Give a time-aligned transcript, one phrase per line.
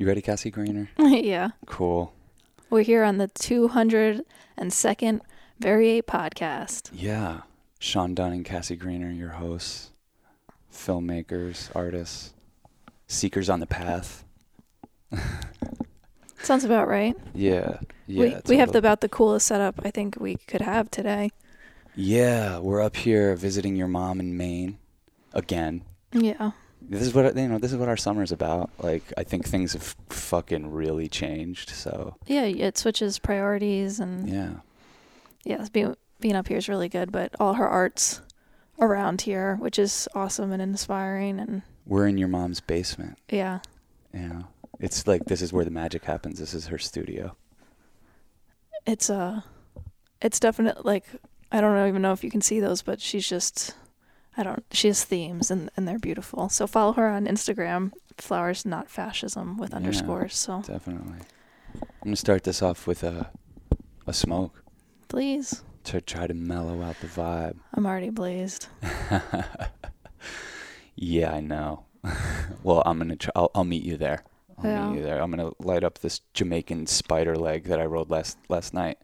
[0.00, 0.88] You ready, Cassie Greener?
[0.98, 1.50] yeah.
[1.66, 2.14] Cool.
[2.70, 5.20] We're here on the 202nd
[5.60, 6.88] Variate podcast.
[6.94, 7.42] Yeah.
[7.78, 9.90] Sean Dunn and Cassie Greener, your hosts,
[10.72, 12.32] filmmakers, artists,
[13.08, 14.24] seekers on the path.
[16.42, 17.14] Sounds about right.
[17.34, 17.80] Yeah.
[18.06, 18.20] Yeah.
[18.20, 21.28] we we have about the coolest setup I think we could have today.
[21.94, 24.78] Yeah, we're up here visiting your mom in Maine
[25.34, 25.84] again.
[26.12, 26.52] Yeah.
[26.82, 27.58] This is what you know.
[27.58, 28.70] This is what our summer's about.
[28.78, 31.70] Like, I think things have fucking really changed.
[31.70, 34.54] So Yeah, it switches priorities and yeah,
[35.44, 38.22] yeah, being being up here is really good, but all her art's
[38.78, 43.18] around here, which is awesome and inspiring and we're in your mom's basement.
[43.28, 43.60] yeah.
[44.12, 44.42] Yeah.
[44.80, 46.38] it's like this is where the magic happens.
[46.38, 47.36] This is her studio.
[48.86, 49.42] It's uh
[50.20, 51.04] it's definite like
[51.52, 53.74] I don't even know if you can see those, but she's just
[54.40, 56.48] I don't she has themes and, and they're beautiful.
[56.48, 59.76] So follow her on Instagram, flowers not fascism with Yeah.
[59.76, 60.36] underscores.
[60.36, 61.18] So Definitely.
[61.74, 63.30] I'm gonna start this off with a
[64.06, 64.64] a smoke
[65.08, 65.62] please.
[65.84, 67.56] to try to mellow out the vibe.
[67.74, 68.66] I'm already blazed.
[70.96, 71.84] yeah, I know.
[72.62, 73.16] well, I'm gonna.
[73.16, 74.24] Try, I'll, I'll meet you there.
[74.58, 74.88] I'll Yeah.
[74.88, 75.20] meet you there.
[75.20, 78.98] I'm gonna light up this Jamaican spider leg that I rolled last last night.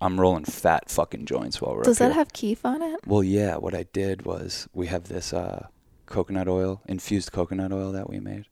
[0.00, 2.14] I'm rolling fat fucking joints while we're Does that here.
[2.14, 3.00] have keef on it?
[3.06, 3.56] Well, yeah.
[3.56, 5.66] What I did was we have this uh,
[6.06, 8.46] coconut oil, infused coconut oil that we made,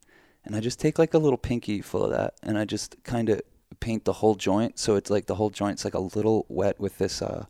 [0.44, 3.28] and I just take like a little pinky full of that, and I just kind
[3.28, 3.42] of
[3.80, 6.98] paint the whole joint, so it's like the whole joint's like a little wet with
[6.98, 7.46] this uh,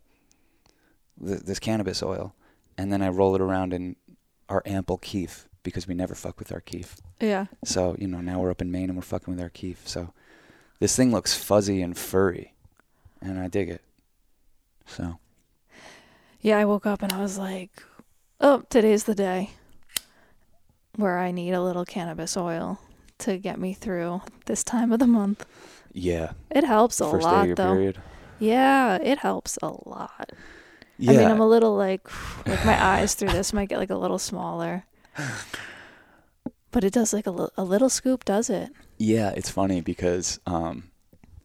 [1.23, 2.33] th- this cannabis oil,
[2.77, 3.95] and then I roll it around in
[4.49, 6.97] our ample keef because we never fuck with our keef.
[7.19, 7.45] Yeah.
[7.63, 9.87] So you know now we're up in Maine and we're fucking with our keef.
[9.87, 10.13] So
[10.79, 12.53] this thing looks fuzzy and furry,
[13.25, 13.81] and I dig it.
[14.85, 15.17] So
[16.41, 17.83] Yeah, I woke up and I was like,
[18.39, 19.51] "Oh, today's the day
[20.95, 22.79] where I need a little cannabis oil
[23.19, 25.45] to get me through this time of the month."
[25.93, 27.73] yeah, It helps a first lot though.
[27.73, 27.97] period.
[28.39, 30.31] Yeah, it helps a lot.
[30.97, 31.11] Yeah.
[31.11, 32.03] I mean, I'm a little like
[32.47, 34.85] like my eyes through this might get like a little smaller.
[36.71, 38.69] But it does like a, a little scoop does it.
[38.97, 40.91] Yeah, it's funny because um,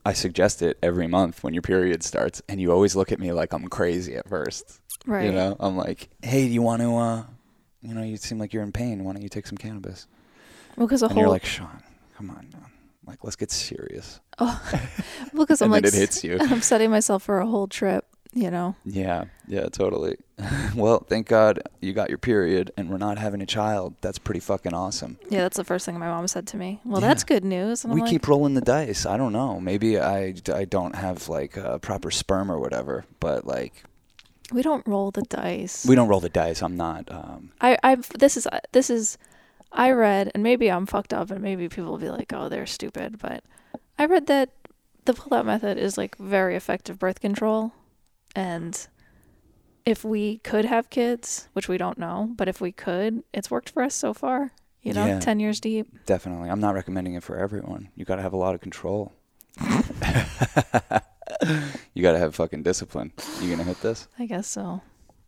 [0.05, 3.33] I suggest it every month when your period starts, and you always look at me
[3.33, 4.81] like I'm crazy at first.
[5.07, 5.27] Right.
[5.27, 6.97] You know, I'm like, "Hey, do you want to?
[6.97, 7.25] Uh,
[7.83, 9.05] you know, you seem like you're in pain.
[9.05, 10.07] Why don't you take some cannabis?"
[10.77, 11.83] Well, because a and whole you're like, "Sean,
[12.17, 12.67] come on, man.
[13.07, 14.59] Like, let's get serious." well,
[15.35, 16.39] because I'm and like it hits you.
[16.41, 18.75] I'm setting myself for a whole trip, you know.
[18.85, 20.17] Yeah, yeah, totally.
[20.77, 23.95] well, thank God you got your period, and we're not having a child.
[24.01, 25.19] That's pretty fucking awesome.
[25.29, 26.81] Yeah, that's the first thing my mom said to me.
[26.85, 27.09] Well, Yeah.
[27.09, 27.85] that's good news.
[27.85, 29.05] And we like, keep rolling the dice.
[29.07, 29.61] I don't know.
[29.61, 33.85] Maybe I, I don't have like a proper sperm or whatever, but like
[34.53, 35.87] we don't roll the dice.
[35.87, 36.63] we don't roll the dice.
[36.63, 37.11] I'm not.
[37.11, 39.19] Um, I I've this is this is
[39.73, 42.67] I read and maybe I'm fucked up and maybe people will be like, "Oh, they're
[42.67, 43.45] stupid," but
[43.99, 44.51] I read that
[45.05, 47.73] the pull-out method is like very effective birth control
[48.37, 48.87] and
[49.87, 53.71] if we could have kids, which we don't know, but if we could, it's worked
[53.71, 54.53] for us so far.
[54.83, 55.21] You know, Yeah.
[55.21, 55.89] 10 years deep.
[56.07, 56.49] definitely.
[56.49, 57.89] I'm not recommending it for everyone.
[57.97, 59.13] You got to have a lot of control.
[61.95, 63.13] you got to have fucking discipline.
[63.41, 64.09] You gonna hit this?
[64.19, 64.81] I guess so.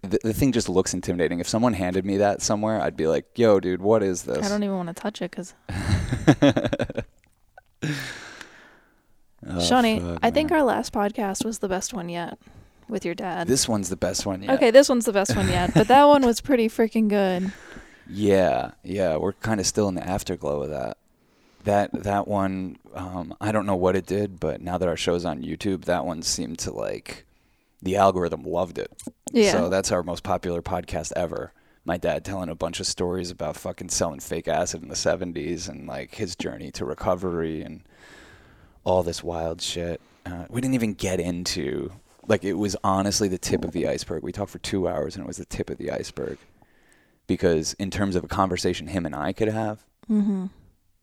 [0.02, 1.38] The, the thing just looks intimidating.
[1.40, 4.48] If someone handed me that somewhere, I'd be like, "Yo, dude, what is this?" I
[4.48, 5.54] don't even want to touch it cuz
[9.44, 12.38] Oh, Shawnee, fuck, I think our last podcast was the best one yet
[12.92, 13.46] with your dad.
[13.48, 14.54] this one's the best one yet.
[14.54, 17.52] Okay, this one's the best one yet, but that one was pretty freaking good.
[18.10, 20.98] Yeah, yeah, we're kind of still in the afterglow of that.
[21.64, 25.24] That that one, um, I don't know what it did, but now that our show's
[25.24, 27.24] on YouTube, that one seemed to like
[27.80, 28.90] the algorithm loved it.
[29.30, 29.52] Yeah.
[29.52, 31.52] So that's our most popular podcast ever.
[31.84, 35.68] My dad telling a bunch of stories about fucking selling fake acid in the 70s
[35.68, 37.82] and like his journey to recovery and
[38.84, 40.00] all this wild shit.
[40.26, 41.92] Uh, we didn't even get into
[42.28, 44.22] like it was honestly the tip of the iceberg.
[44.22, 46.38] We talked for 2 hours and it was the tip of the iceberg.
[47.26, 50.50] Because in terms of a conversation him and I could have, Mhm.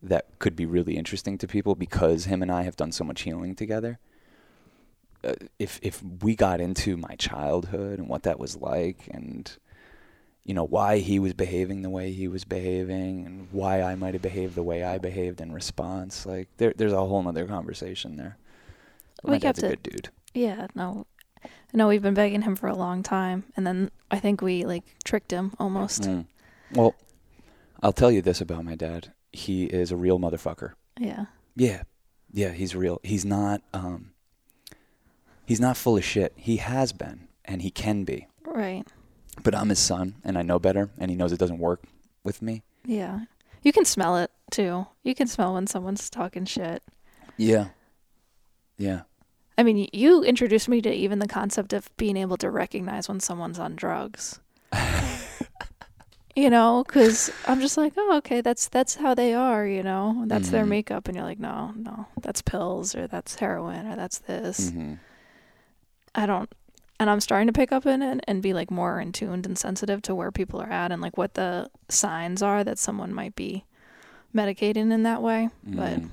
[0.02, 3.22] that could be really interesting to people because him and I have done so much
[3.22, 3.98] healing together.
[5.22, 9.58] Uh, if if we got into my childhood and what that was like and
[10.44, 14.14] you know why he was behaving the way he was behaving and why I might
[14.14, 18.16] have behaved the way I behaved in response like there there's a whole nother conversation
[18.16, 18.38] there.
[19.22, 20.08] We my dad's a good dude.
[20.32, 21.06] Yeah, no.
[21.72, 24.84] No, we've been begging him for a long time and then I think we like
[25.04, 26.02] tricked him almost.
[26.02, 26.26] Mm.
[26.72, 26.94] Well,
[27.82, 29.12] I'll tell you this about my dad.
[29.32, 30.72] He is a real motherfucker.
[30.98, 31.26] Yeah.
[31.56, 31.82] Yeah.
[32.32, 33.00] Yeah, he's real.
[33.02, 34.12] He's not um
[35.46, 36.32] he's not full of shit.
[36.36, 38.26] He has been and he can be.
[38.44, 38.84] Right.
[39.42, 41.82] But I'm his son and I know better and he knows it doesn't work
[42.24, 42.62] with me.
[42.84, 43.20] Yeah.
[43.62, 44.86] You can smell it too.
[45.02, 46.82] You can smell when someone's talking shit.
[47.36, 47.68] Yeah.
[48.76, 49.02] Yeah.
[49.60, 53.20] I mean, you introduced me to even the concept of being able to recognize when
[53.20, 54.40] someone's on drugs.
[56.34, 59.66] you know, because I'm just like, oh, okay, that's that's how they are.
[59.66, 60.68] You know, that's their Mhm.
[60.68, 64.70] makeup, and you're like, no, no, that's pills or that's heroin or that's this.
[64.70, 64.94] hmm
[66.14, 66.50] I don't,
[66.98, 69.58] and I'm starting to pick up in it and be like more in tuned and
[69.58, 73.36] sensitive to where people are at and like what the signs are that someone might
[73.36, 73.64] be
[74.34, 75.50] medicating in that way.
[75.62, 76.10] But Mm.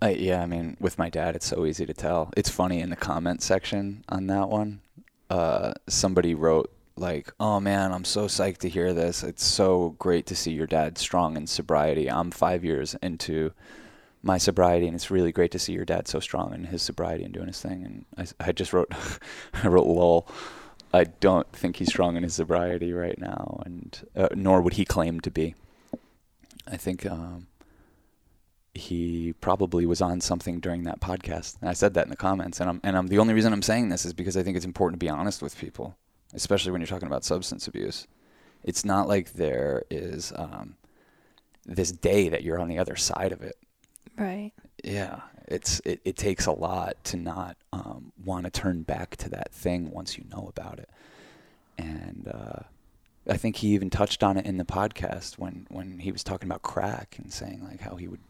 [0.00, 2.30] Uh, yeah, I mean, with my dad, it's so easy to tell.
[2.36, 4.80] It's funny in the comment section on that one.
[5.28, 9.24] Uh, somebody wrote like, "Oh man, I'm so psyched to hear this.
[9.24, 12.08] It's so great to see your dad strong in sobriety.
[12.10, 13.52] I'm five years into
[14.22, 17.24] my sobriety, and it's really great to see your dad so strong in his sobriety
[17.24, 18.92] and doing his thing." And I just wrote,
[19.54, 20.28] I wrote, "Lol."
[20.90, 24.86] I don't think he's strong in his sobriety right now, and uh, nor would he
[24.86, 25.54] claim to be.
[26.66, 27.47] I think um,
[28.78, 31.56] he probably was on something during that podcast.
[31.60, 33.62] And I said that in the comments, and I'm and I'm the only reason I'm
[33.62, 35.96] saying this is because I think it's important to be honest with people,
[36.34, 38.06] especially when you're talking about substance abuse.
[38.64, 40.76] It's not like there is um,
[41.64, 43.56] this day that you're on the other side of it.
[44.16, 44.52] right,
[44.82, 49.28] Yeah, it's it, it takes a lot to not um, want to turn back to
[49.30, 50.88] that thing once you know about it.
[51.78, 52.62] And uh,
[53.28, 56.48] I think he even touched on it in the podcast when when he was talking
[56.48, 58.20] about crack and saying like how he would,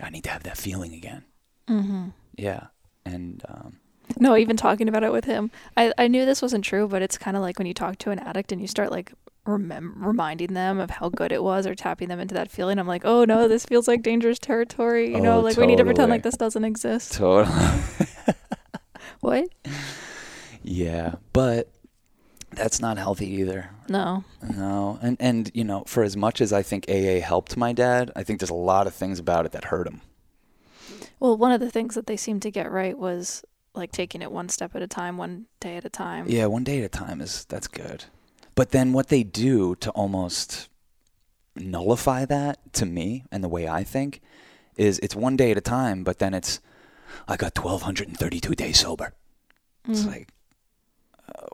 [0.00, 1.24] I need to have that feeling again.
[1.68, 2.08] mm-hmm.
[2.36, 2.66] Yeah,
[3.04, 3.78] and um,
[4.18, 7.16] No, even talking about it with him, I, I knew this wasn't true, but it's
[7.18, 9.12] kind of like when you talk to an addict and you start like
[9.46, 12.78] remem- reminding them of how good it was or tapping them into that feeling.
[12.78, 15.10] I'm like, oh no, this feels like dangerous territory.
[15.14, 17.12] You know, Oh, like we need to pretend like this doesn't exist.
[17.14, 17.54] totally.
[19.20, 19.48] What?
[20.62, 21.70] yeah, but
[22.56, 23.70] that's not healthy either.
[23.88, 24.24] No.
[24.42, 28.10] No, and and you know, for as much as I think AA helped my dad,
[28.16, 30.00] I think there's a lot of things about it that hurt him.
[31.20, 33.44] Well, one of the things that they seemed to get right was
[33.74, 36.26] like taking it one step at a time, one day at a time.
[36.28, 38.04] Yeah, one day at a time is that's good.
[38.54, 40.68] But then what they do to almost
[41.54, 44.20] nullify that to me and the way I think
[44.76, 46.60] is it's one day at a time, but then it's
[47.28, 49.12] I got 1232 days sober.
[49.88, 50.06] It's Mhm.
[50.06, 50.28] like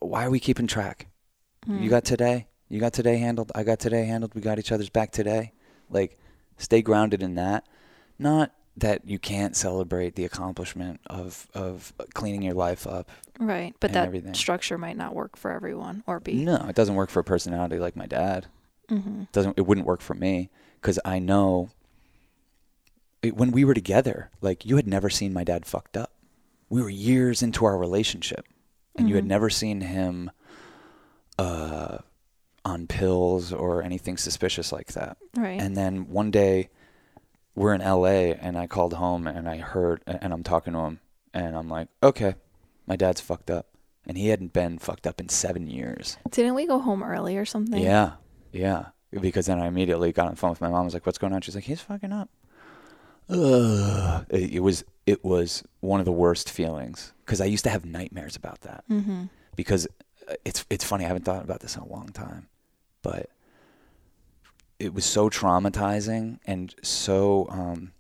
[0.01, 1.09] why are we keeping track?
[1.67, 1.83] Mm.
[1.83, 2.49] You got today?
[2.69, 3.53] You got today handled?
[3.55, 4.35] I got today handled.
[4.35, 5.53] We got each other's back today.
[5.91, 6.19] Like
[6.57, 7.67] stay grounded in that.
[8.19, 13.93] Not that you can't celebrate the accomplishment of of cleaning your life up right, but
[13.93, 14.33] that everything.
[14.35, 16.45] structure might not work for everyone or be.
[16.45, 18.47] No, it doesn't work for a personality like my dad.
[18.91, 19.23] Mm-hmm.
[19.23, 21.71] It doesn't it wouldn't work for me because I know
[23.23, 26.13] it, when we were together, like you had never seen my dad fucked up.
[26.69, 28.47] We were years into our relationship,
[28.97, 29.29] and you had Mhm.
[29.29, 30.31] never seen him
[31.39, 31.99] uh,
[32.65, 35.17] on pills or anything suspicious like that.
[35.37, 35.61] Right.
[35.61, 36.69] And then one day,
[37.55, 41.01] we're in LA, and I called home, and I heard, and I'm talking to him,
[41.35, 42.35] and I'm like, okay,
[42.87, 43.67] my dad's fucked up,
[44.07, 46.17] and he hadn't been fucked up in seven years.
[46.31, 47.83] Didn't we go home early or something?
[47.83, 48.13] Yeah,
[48.53, 48.87] yeah.
[49.11, 50.83] Because then I immediately got on the phone with my mom.
[50.83, 52.31] I was like, "What's going on?" She's like, "He's fucking up."
[53.29, 54.27] Ugh.
[54.31, 57.87] It, it was it was one of the worst feelings because I used to have
[57.87, 58.85] nightmares about that.
[58.91, 59.25] Mm-hmm.
[59.57, 59.87] Because
[60.29, 61.05] uh, it's it's funny.
[61.05, 62.49] I haven't thought about this in a long time,
[63.03, 63.31] but
[64.79, 67.47] it was so traumatizing and so.
[67.49, 67.93] Um,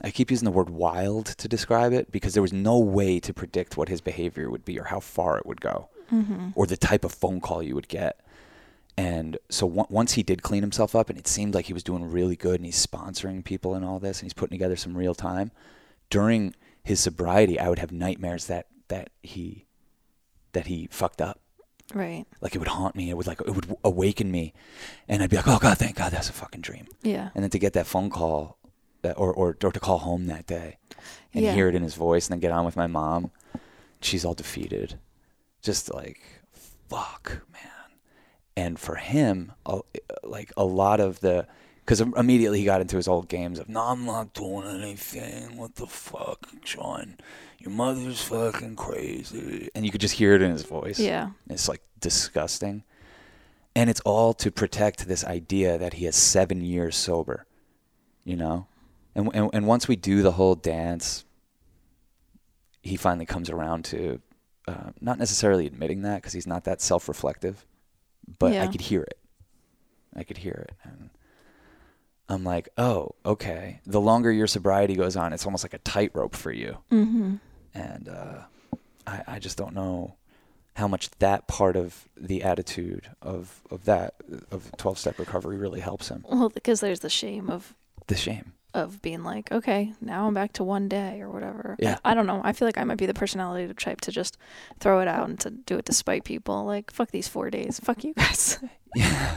[0.00, 3.34] I keep using the word wild to describe it because there was no way to
[3.34, 6.50] predict what his behavior would be or how far it would go Mm-hmm.
[6.54, 8.20] or the type of phone call you would get.
[8.96, 11.82] And so on- once he did clean himself up, and it seemed like he was
[11.82, 14.96] doing really good, and he's sponsoring people and all this, and he's putting together some
[14.96, 15.50] real time.
[16.10, 16.54] During
[16.88, 19.66] his sobriety, I would have nightmares that that he
[20.52, 21.40] that he fucked up.
[21.94, 22.26] Right.
[22.40, 23.08] Like it would haunt me.
[23.10, 24.52] It would like it would awaken me,
[25.08, 27.30] and I'd be like, "Oh God, thank God, that's a fucking dream." Yeah.
[27.34, 28.58] And then to get that phone call,
[29.02, 30.78] that, or, or or to call home that day,
[31.32, 31.54] and Yeah.
[31.54, 33.30] hear it in his voice, and then get on with my mom,
[34.02, 34.98] she's all defeated,
[35.62, 36.20] just like,
[36.88, 37.62] fuck, man.
[38.56, 39.52] And for him,
[40.24, 41.46] like a lot of the,
[41.88, 45.56] because immediately he got into his old games of, no, I'm not doing anything.
[45.56, 47.16] What the fuck, Sean?
[47.60, 51.00] Your mother's fucking crazy, and you could just hear it in his voice.
[51.00, 51.30] Yeah.
[51.48, 52.84] It's like disgusting.
[53.74, 57.46] And it's all to protect this idea that he has seven years sober,
[58.22, 58.66] you know?
[59.14, 61.24] And, and, and once we do the whole dance,
[62.82, 64.20] he finally comes around to
[64.66, 67.64] uh, not necessarily admitting that because he's not that self reflective,
[68.38, 69.18] but I could hear it.
[70.14, 70.76] I could hear it.
[70.84, 71.08] And
[72.28, 73.80] I'm like, oh, okay.
[73.86, 77.36] The longer your sobriety goes on, it's almost like a tightrope for you Mm-hmm.
[77.74, 78.38] and uh,
[79.06, 80.14] I, I just don't know
[80.76, 84.14] how much that part of the attitude of of that
[84.52, 87.74] of 12 step recovery really helps him Well, because there's the shame of
[88.06, 88.52] The shame.
[88.78, 91.76] Of being like, okay, now I'm back to one day or whatever.
[91.78, 91.98] Yeah.
[92.04, 92.40] I, don't know.
[92.42, 94.38] I feel like I might be the personality type to just
[94.80, 96.64] throw it out and to do it to spite people.
[96.64, 97.78] Like, fuck these four days.
[97.80, 98.58] Fuck you guys.
[98.96, 99.36] Yeah.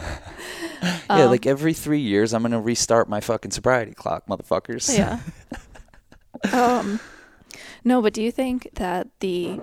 [0.82, 4.98] yeah, Um, like every three years, I'm gonna restart my fucking sobriety clock, motherfuckers.
[4.98, 5.20] yeah.
[6.54, 7.02] um,
[7.84, 9.60] no, but do you think that the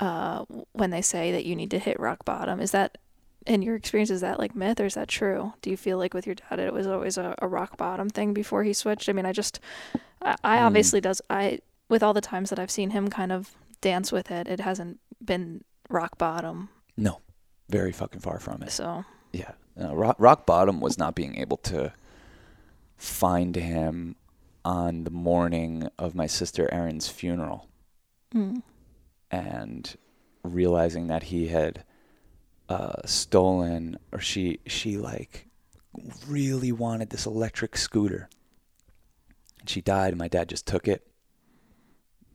[0.00, 2.98] uh when they say that you need to hit rock bottom is that
[3.46, 5.52] in your experience is that like myth or is that true?
[5.62, 8.34] Do you feel like with your dad it was always a, a rock bottom thing
[8.34, 9.08] before he switched?
[9.08, 9.60] I mean, I just
[10.22, 10.64] I, I Hmm.
[10.66, 14.30] obviously does I with all the times that I've seen him kind of dance with
[14.30, 16.68] it, it hasn't been rock bottom.
[16.96, 17.20] No,
[17.68, 18.70] very fucking far from it.
[18.72, 19.52] So Yeah.
[19.76, 21.92] No, rock, rock bottom was not being able to
[22.96, 24.16] find him
[24.64, 27.68] on the morning of my sister Erin's funeral
[28.34, 28.62] mm,
[29.30, 29.96] and
[30.42, 31.84] realizing that he had
[32.68, 35.46] uh, stolen or she she like
[36.28, 38.28] really wanted this electric scooter
[39.60, 41.06] and she died And my dad just took it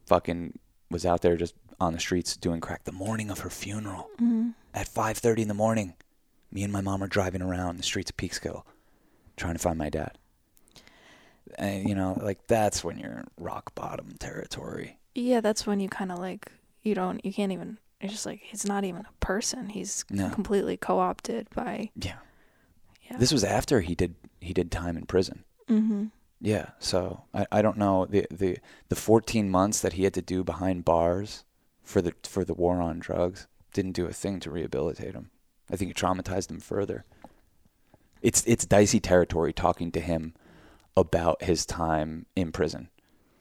[0.05, 0.57] fucking
[0.89, 4.53] was out there just on the streets doing crack the morning of her funeral mm,
[4.73, 5.93] at 5:30 in the morning.
[6.51, 8.63] Me and my mom are driving around the streets of Peekskill
[9.37, 10.17] trying to find my dad.
[11.57, 14.99] And you know, like that's when you're rock bottom territory.
[15.15, 16.51] yeah, that's when you kind of like
[16.83, 19.69] you don't you can't even it's just like he's not even a person.
[19.69, 20.29] He's No.
[20.29, 22.15] completely co-opted by Yeah.
[23.09, 23.17] yeah.
[23.17, 25.43] This was after he did he did time in prison.
[25.67, 26.05] mm-hmm.
[26.43, 28.57] Yeah, so I, I don't know the, the
[28.89, 31.45] the 14 months that he had to do behind bars
[31.83, 35.29] for the for the war on drugs didn't do a thing to rehabilitate him.
[35.69, 37.05] I think it traumatized him further.
[38.21, 40.33] It's it's dicey territory talking to him
[40.97, 42.89] about his time in prison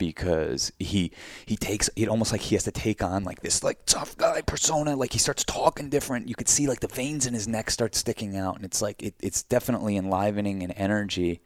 [0.00, 1.12] because he
[1.46, 4.40] he takes it almost like he has to take on like this like tough guy
[4.40, 7.70] persona like he starts talking different you could see like the veins in his neck
[7.70, 11.40] start sticking out and it's like it, it's definitely enlivening and energy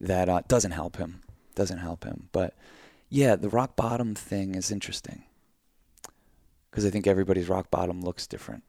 [0.00, 1.20] that uh, doesn't help him.
[1.54, 2.28] Doesn't help him.
[2.32, 2.54] But
[3.08, 5.24] yeah, the rock bottom thing is interesting
[6.70, 8.62] because I think everybody's rock bottom looks different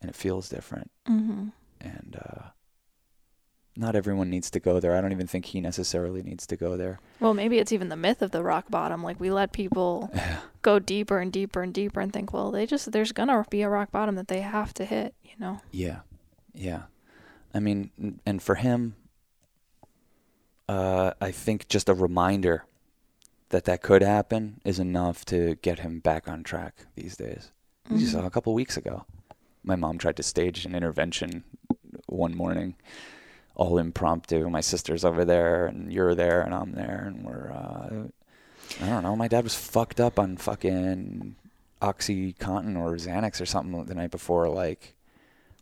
[0.00, 0.90] and it feels different.
[1.08, 1.48] Mm-hmm.
[1.80, 2.42] And uh,
[3.76, 4.94] not everyone needs to go there.
[4.96, 7.00] I don't even think he necessarily needs to go there.
[7.20, 9.02] Well, maybe it's even the myth of the rock bottom.
[9.02, 10.12] Like we let people
[10.62, 13.68] go deeper and deeper and deeper and think, well, they just there's gonna be a
[13.68, 15.14] rock bottom that they have to hit.
[15.24, 15.60] You know.
[15.70, 16.00] Yeah,
[16.54, 16.82] yeah.
[17.54, 17.90] I mean,
[18.26, 18.94] and for him,
[20.68, 22.64] uh, I think just a reminder
[23.50, 27.52] that that could happen is enough to get him back on track these days.
[27.90, 28.12] You Mhm.
[28.12, 29.04] saw a couple weeks ago,
[29.62, 31.44] my mom tried to stage an intervention
[32.06, 32.76] one morning,
[33.54, 34.48] all impromptu.
[34.48, 37.50] My sister's over there, and you're there, and I'm there, and we're.
[37.52, 38.08] Uh,
[38.80, 39.14] I don't know.
[39.16, 41.36] My dad was fucked up on fucking
[41.82, 44.94] OxyContin or Xanax or something the night before, like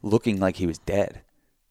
[0.03, 1.23] looking like he was dead,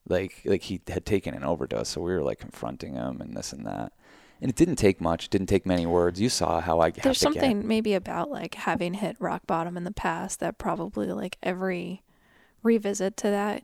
[0.07, 1.89] like like he had taken an overdose.
[1.89, 3.93] So we were like confronting him and this and that,
[4.41, 5.25] and it didn't take much.
[5.25, 6.19] It didn't take many words.
[6.19, 9.77] You saw how I There's to get- something maybe about like having hit rock bottom
[9.77, 12.03] in the past that probably like every
[12.63, 13.63] revisit to that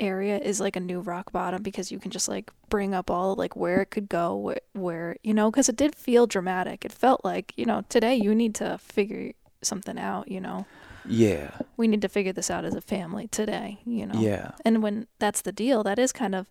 [0.00, 3.34] area is like a new rock bottom because you can just like bring up all
[3.34, 6.84] like where it could go where, where you know because it did feel dramatic.
[6.84, 10.66] It felt like you know today you need to figure something out you know?
[11.06, 14.18] Yeah, we need to figure this out as a family today you know?
[14.18, 16.50] Yeah, and when that's the deal that is kind of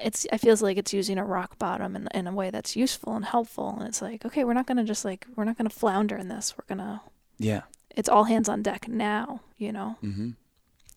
[0.00, 3.16] it's it feels like it's using a rock bottom in, in a way that's useful
[3.16, 3.76] and helpful.
[3.78, 6.54] And it's like okay we're not gonna just like we're not gonna flounder in this.
[6.56, 7.02] We're gonna
[7.38, 7.62] yeah.
[7.90, 9.96] it's all hands on deck now you know?
[10.02, 10.30] Mm-hmm.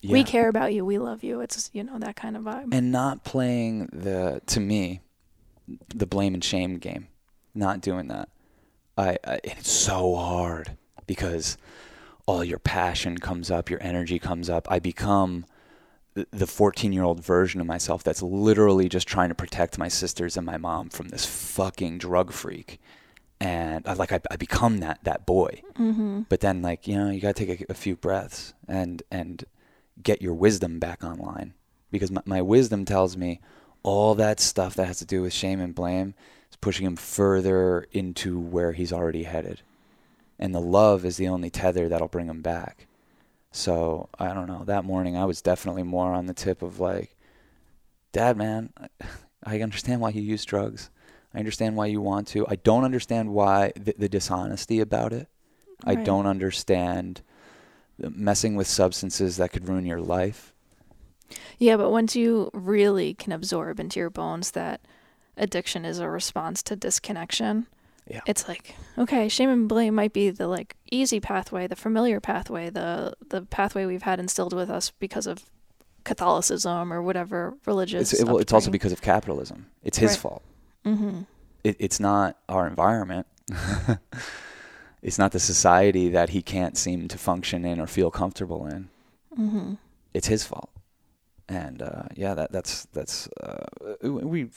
[0.02, 0.12] Yeah.
[0.12, 0.84] we care about you.
[0.84, 1.40] We love you.
[1.40, 2.68] It's you know that kind of vibe.
[2.72, 5.00] And not playing the to me
[5.94, 7.08] the blame and shame game.
[7.54, 8.28] Not doing that.
[8.96, 10.76] I, I it's so hard
[11.06, 11.56] because
[12.26, 14.70] all your passion comes up your energy comes up.
[14.70, 15.46] I become
[16.30, 20.36] the 14 year old version of myself that's literally just trying to protect my sisters
[20.36, 22.80] and my mom from this fucking drug freak.
[23.38, 25.62] And I, like I, I become that that boy.
[25.78, 26.22] Mm-hmm.
[26.28, 28.54] but then like you know you got to take a, a few breaths.
[28.66, 29.44] And and
[30.02, 31.54] get your wisdom back online.
[31.90, 33.40] Because my, my wisdom tells me
[33.82, 36.14] all that stuff that has to do with shame and blame
[36.50, 39.62] is pushing him further into where he's already headed.
[40.38, 42.86] And the love is the only tether that'll bring him back.
[43.52, 44.64] So i don't know.
[44.64, 47.16] That morning i was definitely more on the tip of like
[48.12, 48.72] dad man
[49.44, 50.90] i understand why you use drugs.
[51.32, 52.46] I understand why you want to.
[52.48, 55.28] I don't understand why the, the dishonesty about it.
[55.84, 57.20] I don't understand
[57.98, 60.52] messing with substances that could ruin your life.
[61.58, 64.80] yeah but once you really can absorb into your bones that
[65.36, 67.66] addiction is a response to disconnection
[68.08, 68.20] Yeah.
[68.26, 72.70] it's like okay shame and blame might be the like easy pathway the familiar pathway
[72.70, 75.44] the the pathway we've had instilled with us because of
[76.04, 79.66] catholicism or whatever religious It's, it, well, it's also because of capitalism.
[79.82, 80.18] It's his Right.
[80.20, 80.42] fault.
[80.84, 81.22] Mm-hmm.
[81.64, 83.26] It, it's not our environment.
[85.06, 88.88] it's not the society that he can't seem to function in or feel comfortable in.
[89.38, 89.74] Mm-hmm.
[90.12, 90.70] It's his fault.
[91.48, 93.66] And uh, yeah, that that's that's uh,
[94.02, 94.48] we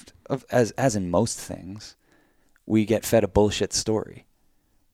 [0.50, 1.96] as as in most things,
[2.66, 4.26] we get fed a bullshit story,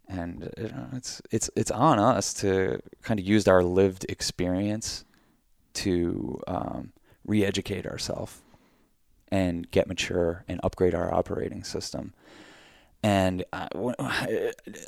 [0.10, 5.06] and you know, it's it's it's on us to kind of use our lived experience
[5.76, 6.92] to um,
[7.26, 8.42] re-educate ourselves
[9.30, 12.14] and get mature and upgrade our operating system.
[13.06, 13.68] And I,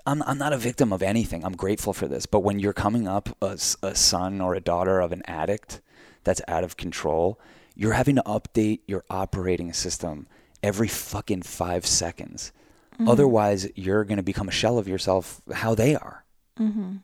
[0.08, 1.46] I'm I'm not a victim of anything.
[1.46, 2.26] I'm grateful for this.
[2.26, 5.82] But when you're coming up a, a son or a daughter of an addict
[6.24, 7.40] that's out of control,
[7.76, 10.26] you're having to update your operating system
[10.64, 12.52] every fucking five seconds.
[12.96, 13.08] Mm-hmm.
[13.08, 16.26] Otherwise, you're going to become a shell of yourself how they are.
[16.60, 16.96] Mm-hmm.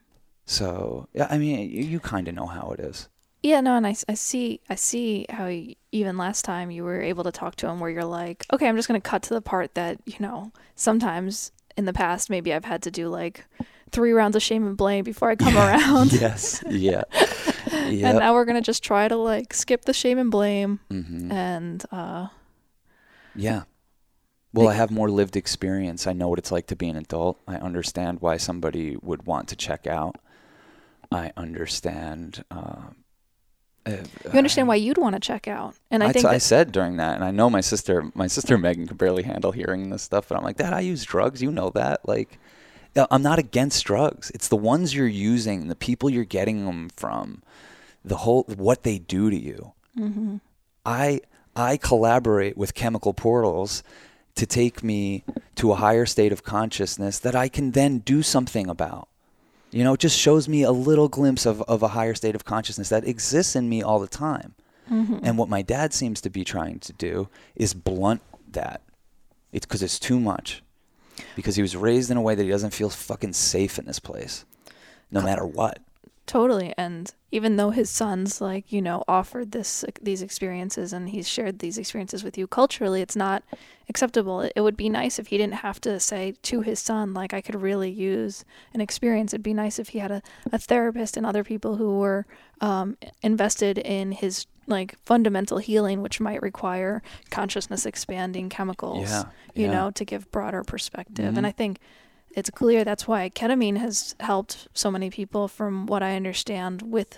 [0.46, 3.08] So, I mean, you, you kind of know how it is.
[3.44, 7.02] Yeah, no, and I, I see I see how you, even last time you were
[7.02, 9.42] able to talk to him where you're like, okay, I'm just gonna cut to the
[9.42, 13.46] part that you know sometimes in the past maybe I've had to do like
[13.92, 16.14] three rounds of shame and blame before I come around.
[16.14, 18.10] yes, yeah, yep.
[18.12, 21.30] and now we're gonna just try to like skip the shame and blame mm-hmm.
[21.30, 22.28] and uh,
[23.36, 23.64] yeah.
[24.54, 26.06] Well, I have more lived experience.
[26.06, 27.42] I know what it's like to be an adult.
[27.48, 30.18] I understand why somebody would want to check out.
[31.12, 32.46] I understand.
[32.52, 32.94] Uh, uh,
[33.86, 36.98] you understand why you'd want to check out, and I, I think I said during
[36.98, 40.30] that, and I know my sister, my sister Megan could barely handle hearing this stuff,
[40.30, 41.42] but I'm like, Dad, I use drugs.
[41.42, 42.40] You know that, like,
[42.96, 44.32] I'm not against drugs.
[44.34, 47.42] It's the ones you're using, the people you're getting them from,
[48.06, 49.74] the whole what they do to you.
[49.98, 50.38] Mm-hmm.
[50.86, 51.22] I
[51.56, 53.84] I collaborate with chemical portals
[54.36, 55.24] to take me
[55.56, 59.08] to a higher state of consciousness that I can then do something about.
[59.74, 62.46] You know, it just shows me a little glimpse of, of a higher state of
[62.46, 64.54] consciousness that exists in me all the time.
[64.90, 65.20] Mm-hmm.
[65.24, 68.82] And what my dad seems to be trying to do is blunt that.
[69.52, 70.62] It's because it's too much.
[71.36, 74.00] Because he was raised in a way that he doesn't feel fucking safe in this
[74.00, 74.46] place,
[75.12, 75.80] no matter what.
[76.26, 76.74] Totally.
[76.78, 81.60] And even though his sons, like, you know, offered this these experiences and he's shared
[81.60, 83.44] these experiences with you culturally, it's not
[83.90, 84.40] acceptable.
[84.56, 87.42] It would be nice if he didn't have to say to his son, like, I
[87.42, 89.34] could really use an experience.
[89.34, 92.26] It'd be nice if he had a, a therapist and other people who were
[92.62, 99.66] um, invested in his like fundamental healing, which might require consciousness expanding chemicals, yeah, you
[99.66, 99.74] yeah.
[99.74, 101.26] know, to give broader perspective.
[101.26, 101.38] Mm-hmm.
[101.38, 101.80] And I think
[102.34, 107.18] it's clear that's why ketamine has helped so many people, from what I understand, with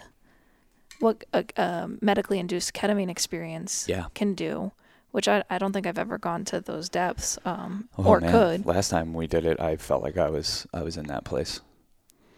[1.00, 4.06] what a, a medically induced ketamine experience yeah.
[4.14, 4.72] can do.
[5.12, 8.32] Which I, I don't think I've ever gone to those depths, um, oh, or man.
[8.32, 8.66] could.
[8.66, 11.62] Last time we did it, I felt like I was I was in that place.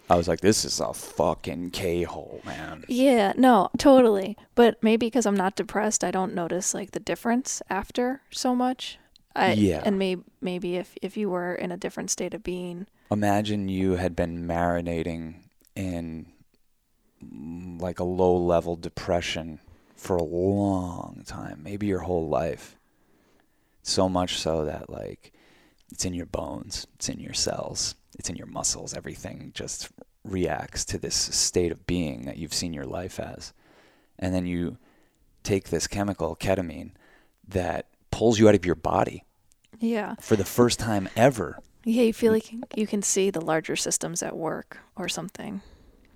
[0.09, 2.85] I was like, this is a fucking K hole, man.
[2.87, 4.37] Yeah, no, totally.
[4.55, 8.99] But maybe because I'm not depressed, I don't notice like the difference after so much.
[9.37, 9.81] I, yeah.
[9.85, 12.87] And maybe maybe if if you were in a different state of being.
[13.11, 15.35] Imagine you had been marinating
[15.75, 16.25] in
[17.23, 19.59] mm, like a low level depression
[19.95, 22.75] for a long time, maybe your whole life.
[23.83, 25.31] So much so that like
[25.91, 28.93] it's in your bones, it's in your cells, it's in your muscles.
[28.93, 29.89] Everything just
[30.23, 33.53] reacts to this state of being that you've seen your life as.
[34.19, 34.77] And then you
[35.43, 36.91] take this chemical, ketamine,
[37.47, 39.23] that pulls you out of your body.
[39.79, 40.15] Yeah.
[40.19, 41.59] For the first time ever.
[41.83, 45.61] Yeah, you feel like you can see the larger systems at work or something.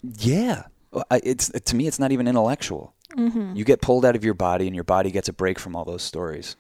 [0.04, 0.64] Yeah.
[1.12, 2.94] It's to me it's not even intellectual.
[3.18, 3.56] Mm-hmm.
[3.56, 5.86] You get pulled out of your body and your body gets a break from all
[5.86, 6.56] those stories.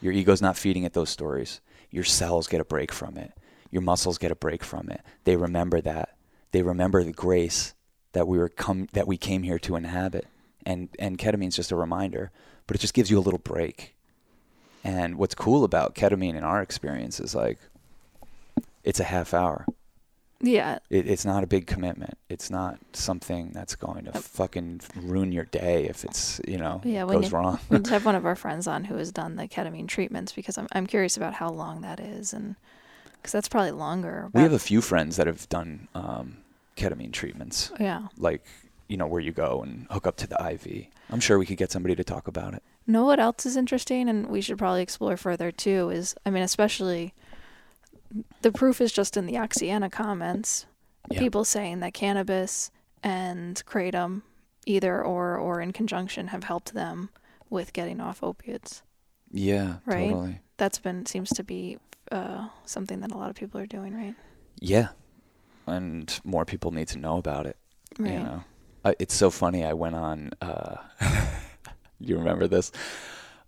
[0.00, 1.60] Your ego's not feeding it those stories.
[1.90, 3.32] Your cells get a break from it.
[3.70, 5.00] Your muscles get a break from it.
[5.24, 6.16] They remember that.
[6.50, 7.74] They remember the grace
[8.12, 10.26] that we were come that we came here to inhabit.
[10.66, 12.30] And and ketamine's just a reminder,
[12.66, 13.94] but it just gives you a little break.
[14.84, 17.58] And what's cool about ketamine in our experience is like
[18.84, 19.66] it's a half hour.
[20.40, 20.80] Yeah.
[20.90, 22.18] It, it's not a big commitment.
[22.28, 27.06] It's not something that's going to fucking ruin your day if it's, you know, yeah,
[27.06, 27.60] goes you, wrong.
[27.70, 30.66] we have one of our friends on who has done the ketamine treatments because I'm,
[30.72, 32.32] I'm curious about how long that is.
[32.32, 32.56] And
[33.14, 34.30] because that's probably longer.
[34.32, 36.38] We have a few friends that have done um,
[36.76, 37.70] ketamine treatments.
[37.78, 38.08] Yeah.
[38.18, 38.44] Like,
[38.92, 40.84] you know, where you go and hook up to the IV.
[41.08, 42.62] I'm sure we could get somebody to talk about it.
[42.86, 46.42] Know what else is interesting and we should probably explore further too is, I mean,
[46.42, 47.14] especially
[48.42, 50.66] the proof is just in the Oxyana comments.
[51.10, 51.20] Yeah.
[51.20, 52.70] People saying that cannabis
[53.02, 54.22] and kratom,
[54.66, 57.08] either or or in conjunction, have helped them
[57.48, 58.82] with getting off opiates.
[59.32, 60.10] Yeah, Right?
[60.10, 60.40] totally.
[60.58, 61.78] That's been seems to be
[62.12, 64.14] uh, something that a lot of people are doing, right?
[64.60, 64.88] Yeah.
[65.66, 67.56] And more people need to know about it.
[67.98, 68.12] Right.
[68.12, 68.44] You know,
[68.84, 69.64] I, it's so funny.
[69.64, 70.30] I went on.
[70.40, 70.76] Uh,
[72.00, 72.72] you remember this?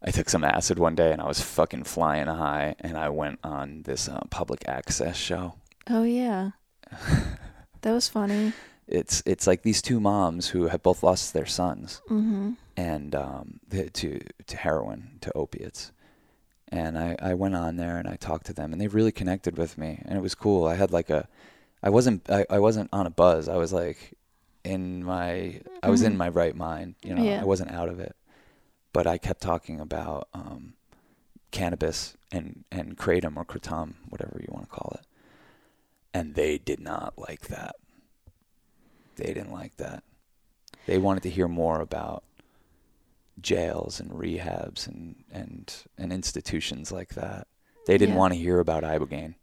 [0.07, 3.39] I took some acid one day and I was fucking flying high, and I went
[3.43, 5.55] on this uh, public access show.
[5.89, 6.51] Oh yeah.
[7.83, 8.53] that was funny.
[8.87, 12.53] It's it's like these two moms who have both lost their sons, Mm-hmm.
[12.77, 15.91] and um, to to heroin, to opiates.
[16.69, 19.57] And I, I went on there and I talked to them, and they really connected
[19.57, 20.67] with me, and it was cool.
[20.67, 21.29] I had like a,
[21.83, 23.49] I wasn't I, I wasn't on a buzz.
[23.49, 24.13] I was like,
[24.65, 26.17] in my I was in Mhm.
[26.19, 26.95] my right mind.
[27.03, 27.41] You know, Yeah.
[27.41, 28.17] I wasn't out of it,
[28.93, 30.75] but I kept talking about um,
[31.51, 35.07] cannabis and and kratom or kratom, whatever you want to call it,
[36.13, 37.77] and they did not like that.
[39.17, 40.03] They didn't like that.
[40.87, 42.25] They wanted to hear more about
[43.41, 47.47] jails and rehabs and and and institutions like that.
[47.87, 48.19] They didn't Yeah.
[48.21, 49.35] want to hear about ibogaine.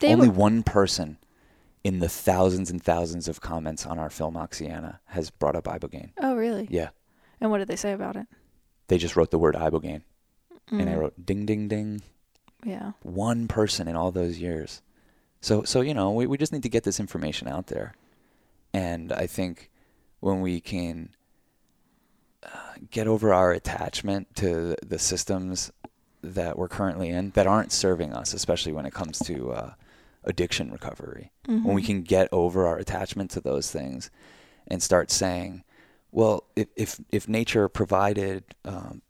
[0.00, 1.18] They Only were, one person
[1.84, 6.10] in the thousands and thousands of comments on our film Oxyana has brought up ibogaine.
[6.18, 6.66] Oh really?
[6.70, 6.90] Yeah,
[7.40, 8.26] And what did they say about it?
[8.88, 10.02] they just wrote the word ibogaine,
[10.70, 12.02] and I Mm, wrote ding ding ding.
[12.64, 12.92] Yeah.
[13.02, 14.82] One person in all those years.
[15.40, 17.94] So so you know we we just need to get this information out there,
[18.72, 19.70] and I think
[20.20, 21.10] when we can
[22.44, 22.48] uh,
[22.90, 25.72] get over our attachment to the systems
[26.22, 29.72] that we're currently in that aren't serving us, especially when it comes to uh,
[30.24, 31.30] addiction recovery.
[31.46, 31.86] when we Mhm.
[31.86, 34.10] can get over our attachment to those things
[34.68, 35.64] and start saying,
[36.12, 39.02] well, if if, if nature provided um,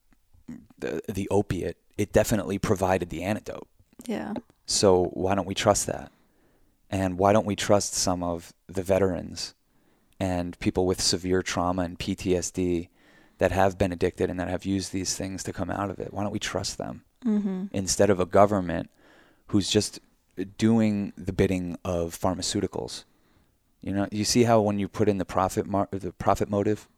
[0.78, 3.68] the the opiate, it definitely provided the antidote.
[4.06, 4.34] Yeah.
[4.66, 6.10] So why don't we trust that?
[6.90, 9.54] And why don't we trust some of the veterans
[10.20, 12.88] and people with severe trauma and PTSD
[13.38, 16.12] that have been addicted and that have used these things to come out of it?
[16.12, 17.02] Why don't we trust them?
[17.24, 17.66] Mm-hmm.
[17.70, 18.90] instead of a government
[19.46, 20.00] who's just
[20.58, 23.04] doing the bidding of pharmaceuticals.
[23.80, 26.88] You know, you see how when you put in the profit mar- the profit motive,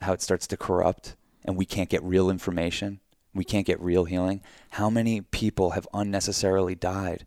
[0.00, 3.00] how it starts to corrupt, and we can't get real information,
[3.34, 4.40] we can't get real healing.
[4.70, 7.26] How many people have unnecessarily died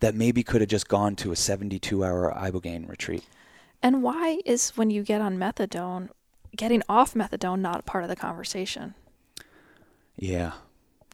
[0.00, 3.24] that maybe could have just gone to a 72-hour ibogaine retreat?
[3.82, 6.10] And why is when you get on methadone,
[6.56, 8.94] getting off methadone not part of the conversation?
[10.16, 10.52] Yeah,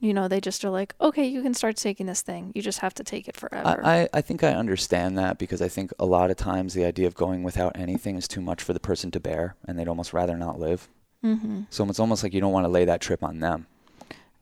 [0.05, 2.53] You know, they just are like, okay, you can start taking this thing.
[2.55, 3.81] You just have to take it forever.
[3.83, 7.07] I, I, think I understand that because I think a lot of times the idea
[7.07, 10.12] of going without anything is too much for the person to bear, and they'd almost
[10.12, 10.88] rather not live.
[11.25, 11.62] mm-hmm.
[11.71, 13.67] So it's almost like you don't want to lay that trip on them.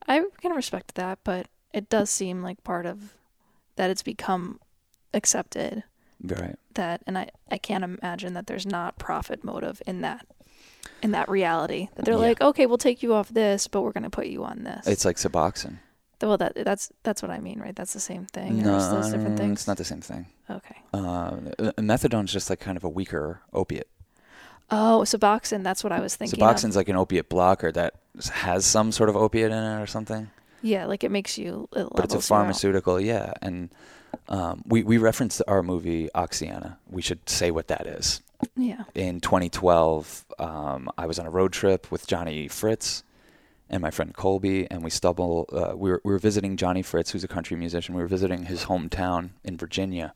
[0.05, 3.13] I can respect that, but it does seem like part of
[3.77, 4.59] that it's become
[5.13, 5.83] accepted
[6.21, 6.57] Right.
[6.73, 10.25] that and I, I can't imagine that there's not profit motive in that
[11.03, 11.89] in that reality.
[11.95, 12.19] That they're Yeah.
[12.19, 14.87] like, Okay, we'll take you off this, but we're gonna put you on this.
[14.87, 15.77] It's like Suboxone.
[16.21, 17.75] well that that's that's what I mean, right?
[17.75, 18.65] That's the same thing.
[18.65, 19.59] or is those different things?
[19.59, 20.25] it's not the same thing.
[20.49, 20.77] Okay.
[20.93, 21.31] Uh,
[21.77, 23.87] methadone's just like kind of a weaker opiate.
[24.71, 26.39] Oh, Suboxone, that's what I was thinking.
[26.39, 26.77] Suboxone's of.
[26.77, 27.93] like an opiate blocker that
[28.31, 30.29] has some sort of opiate in it or something.
[30.61, 33.33] Yeah, like it makes you it but it's a pharmaceutical, yeah.
[33.41, 33.69] And
[34.29, 36.77] um, we we referenced our movie Oxyana.
[36.89, 38.21] We should say what that is.
[38.55, 38.83] Yeah.
[38.95, 43.03] In 2012, um, I was on a road trip with Johnny Fritz
[43.69, 45.49] and my friend Colby, and we stumble.
[45.51, 47.95] Uh, we were we were visiting Johnny Fritz, who's a country musician.
[47.95, 50.13] We were visiting his hometown in Virginia,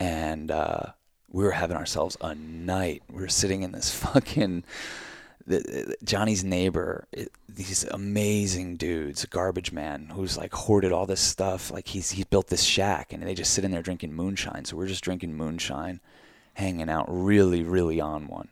[0.00, 0.86] and uh,
[1.30, 3.02] we were having ourselves a night.
[3.10, 4.64] We were sitting in this fucking
[5.48, 11.70] the, Johnny's neighbor, it, these amazing dudes, garbage man, who's like hoarded all this stuff.
[11.70, 14.64] Like he's he's built this shack, and they just sit in there drinking moonshine.
[14.64, 16.00] So we're just drinking moonshine,
[16.58, 18.48] hanging out, really, really on one.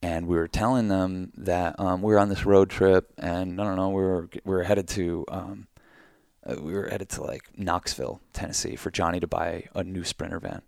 [0.00, 3.64] And we were telling them that um, we were on this road trip, and I
[3.64, 5.66] don't know, we were we were headed to um,
[6.44, 10.40] uh, we were headed to like Knoxville, Tennessee, for Johnny to buy a new Sprinter
[10.40, 10.62] van.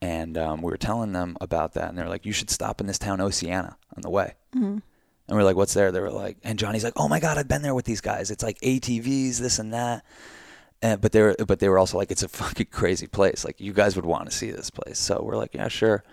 [0.00, 2.86] And um, we were telling them about that, and they're like, "You should stop in
[2.86, 4.78] this town, Oceana, on the way." hmm
[5.28, 5.90] And we're like, what's there?
[5.90, 8.30] They were like, and Johnny's like, oh my god, I've been there with these guys.
[8.30, 10.04] It's like ATVs, this and that.
[10.84, 13.44] And, but they were, but they were also like, it's a fucking crazy place.
[13.44, 14.98] Like you guys would want to see this place.
[14.98, 16.04] So we're like, yeah, sure.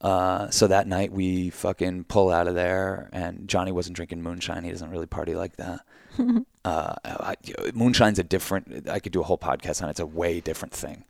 [0.00, 4.62] Uh, so that night we fucking pull out of there, and Johnny wasn't drinking moonshine.
[4.64, 5.80] He doesn't really party like that.
[6.64, 7.34] uh, I,
[7.74, 8.88] moonshine's a different.
[8.88, 9.92] I could do a whole podcast on it.
[9.92, 11.04] It's a way different thing.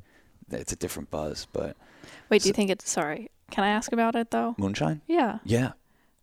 [0.51, 1.47] It's a different buzz.
[1.53, 1.77] But
[2.31, 3.31] Wait, do you think it's sorry?
[3.51, 4.55] Can I ask about it though?
[4.59, 5.39] moonshine, Yeah.
[5.45, 5.73] yeah,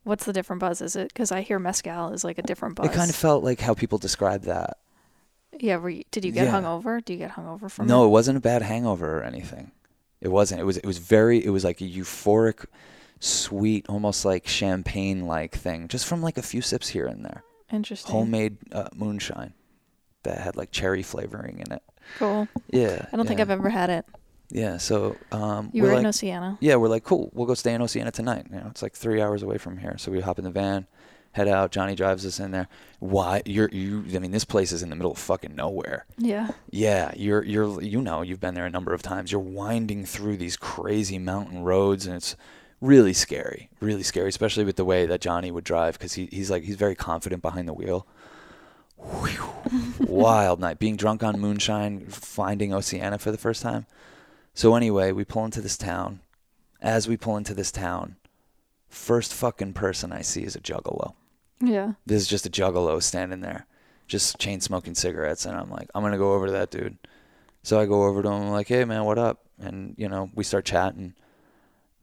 [0.03, 0.81] What's the different buzz?
[0.81, 2.87] Is it because I hear mezcal is like a different buzz?
[2.87, 4.77] it kind of felt like how people describe that.
[5.59, 5.77] Yeah.
[5.77, 6.53] Were you, did you get Yeah.
[6.53, 7.03] hungover?
[7.03, 8.07] Do you get hungover from no, it?
[8.07, 9.71] it wasn't a bad hangover or anything.
[10.21, 10.61] It wasn't.
[10.61, 10.77] It was.
[10.77, 11.43] It was very.
[11.43, 12.65] It was like a euphoric,
[13.19, 17.43] sweet, almost like champagne-like thing, just from like a few sips here and there.
[17.71, 18.11] Interesting.
[18.11, 19.53] Homemade uh, moonshine
[20.23, 21.83] that had like cherry flavoring in it.
[22.17, 22.47] Cool.
[22.71, 23.05] Yeah.
[23.11, 23.39] I don't think.
[23.39, 24.05] I've ever had it.
[24.49, 24.77] Yeah.
[24.77, 26.57] So um, You we're were like, in Oceana.
[26.61, 27.29] yeah, we're like, cool.
[27.33, 28.45] We'll go stay in Oceana tonight.
[28.51, 29.97] You know, it's like three hours away from here.
[29.97, 30.87] So we hop in the van,
[31.35, 31.71] head out.
[31.71, 32.69] Johnny drives us in there.
[32.99, 34.05] Why you're you?
[34.15, 36.05] I mean, this place is in the middle of fucking nowhere.
[36.17, 36.51] Yeah.
[36.71, 39.31] Yeah, you're you're you know you've been there a number of times.
[39.31, 42.37] You're winding through these crazy mountain roads, and it's
[42.79, 46.49] really scary, really scary, especially with the way that Johnny would drive because he, he's
[46.49, 48.07] like he's very confident behind the wheel.
[48.97, 49.51] Whew.
[49.99, 53.87] Wild night, being drunk on moonshine, finding Oceana for the first time.
[54.53, 56.21] So anyway, we pull into this town.
[56.81, 58.15] As we pull into this town,
[58.87, 61.15] first fucking person I see is a juggalo.
[61.61, 61.93] Yeah.
[62.05, 63.65] This is just a juggalo standing there,
[64.07, 66.97] just chain smoking cigarettes, and I'm like, I'm gonna go over to that dude.
[67.63, 69.45] So I go over to him, I'm like, hey man, what up?
[69.59, 71.13] And you know, we start chatting,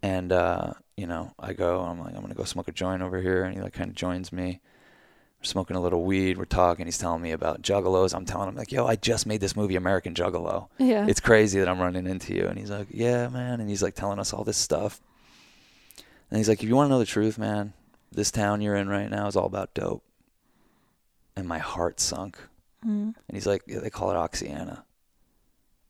[0.03, 3.21] and uh, you know, I go, I'm like, I'm gonna go smoke a joint over
[3.21, 4.61] here, and he like kind of joins me.
[5.41, 6.87] We're smoking a little weed, we're talking.
[6.87, 8.15] He's telling me about juggalos.
[8.15, 10.69] I'm telling him like, yo, I just made this movie, American Juggalo.
[10.79, 11.05] Yeah.
[11.09, 12.47] It's crazy that I'm running into you.
[12.47, 13.61] And he's like, yeah, man.
[13.61, 15.01] And he's like telling us all this stuff.
[16.31, 17.73] And he's like, if you want to know the truth, man,
[18.13, 20.05] this town you're in right now is all about dope.
[21.37, 22.37] And my heart sunk.
[22.85, 23.15] Mm.
[23.15, 24.83] And he's like, yeah, they call it Oxyana.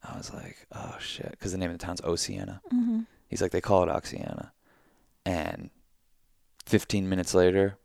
[0.04, 2.60] I was like, oh shit, because the name of the town's Oceana.
[2.70, 4.50] hmm He's like, they call it Oxyana.
[5.24, 5.70] And
[6.66, 7.78] 15 minutes later,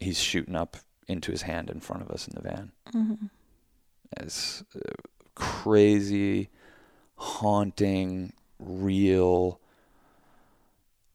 [0.00, 2.72] he's shooting up into his hand in front of us in the van.
[2.92, 3.14] hmm
[4.18, 4.80] It's uh,
[5.34, 6.48] crazy,
[7.16, 9.60] haunting, real.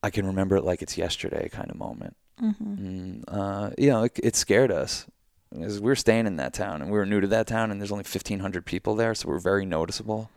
[0.02, 2.16] I can remember it like it's yesterday kind of moment.
[2.40, 5.06] Hmm Mm, uh, you know, it, it scared us.
[5.52, 7.82] Because we were staying in that town and we were new to that town and
[7.82, 10.30] there's only 1,500 people there, so we're very noticeable.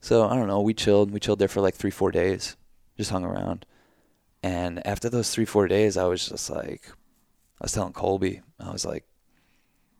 [0.00, 1.10] So I don't know, we chilled.
[1.10, 2.56] We chilled there for like three, four days,
[2.96, 3.66] just hung around.
[4.42, 6.88] And after those three, four days, I was just like,
[7.60, 9.04] I was telling Colby, I was like,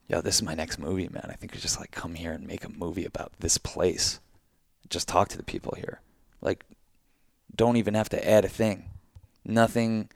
[0.08, 1.26] yo, this is my next movie, man.
[1.28, 4.20] I think we just like come here and make a movie about this place.
[4.88, 6.00] Just talk to the people here.
[6.40, 6.64] Like,
[7.54, 8.90] don't even have to add a thing.
[9.44, 10.08] Nothing.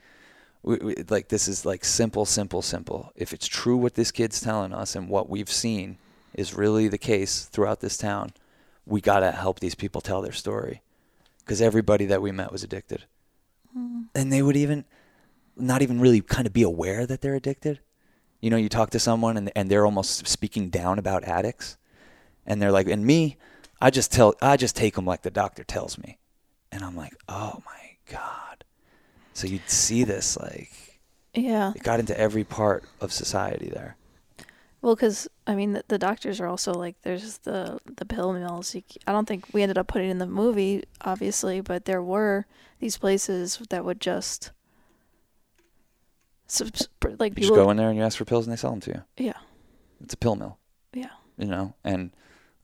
[0.65, 3.11] We, we, like this is like simple, simple, simple.
[3.15, 5.97] If it's true what this kid's telling us and what we've seen
[6.33, 8.33] is really the case throughout this town,
[8.85, 10.81] we gotta help these people tell their story.
[11.39, 13.05] Because everybody that we met was addicted,
[13.77, 14.05] mm.
[14.15, 14.83] and they would even
[15.55, 17.79] not even really kind of be aware that they're addicted.
[18.41, 21.77] You know, you talk to someone and and they're almost speaking down about addicts,
[22.47, 23.37] and they're like, and me,
[23.79, 26.17] I just tell, I just take them like the doctor tells me,
[26.71, 28.54] and I'm like, oh my god.
[29.35, 30.71] So you'd see this like
[31.35, 31.71] Yeah.
[31.75, 33.97] it got into every part of society there.
[34.81, 38.73] Well, because I mean, the, the doctors are also like, there's the the pill mills.
[38.75, 42.01] You, I don't think we ended up putting it in the movie, obviously, but there
[42.03, 42.45] were
[42.79, 44.51] these places that would just,
[47.19, 48.79] like You just go in there and you ask for pills and they sell them
[48.81, 49.01] to you.
[49.25, 49.37] yeah,
[50.01, 50.57] It's a pill mill,
[50.93, 51.09] yeah.
[51.37, 51.73] you know.
[51.83, 52.11] And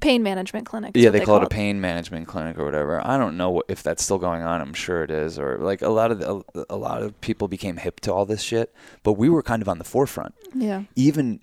[0.00, 0.92] Pain management clinic.
[0.94, 3.04] yeah, what they call it a pain management clinic or whatever.
[3.06, 4.60] I don't know if that's still going on.
[4.60, 5.38] I'm sure it is.
[5.38, 8.42] Or like a lot of the, a lot of people became hip to all this
[8.42, 10.34] shit, but we were kind of on the forefront.
[10.54, 10.82] Yeah.
[10.94, 11.40] even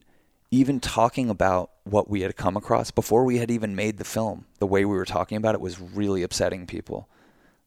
[0.51, 4.45] even talking about what we had come across before we had even made the film
[4.59, 7.09] the way we were talking about it was really upsetting people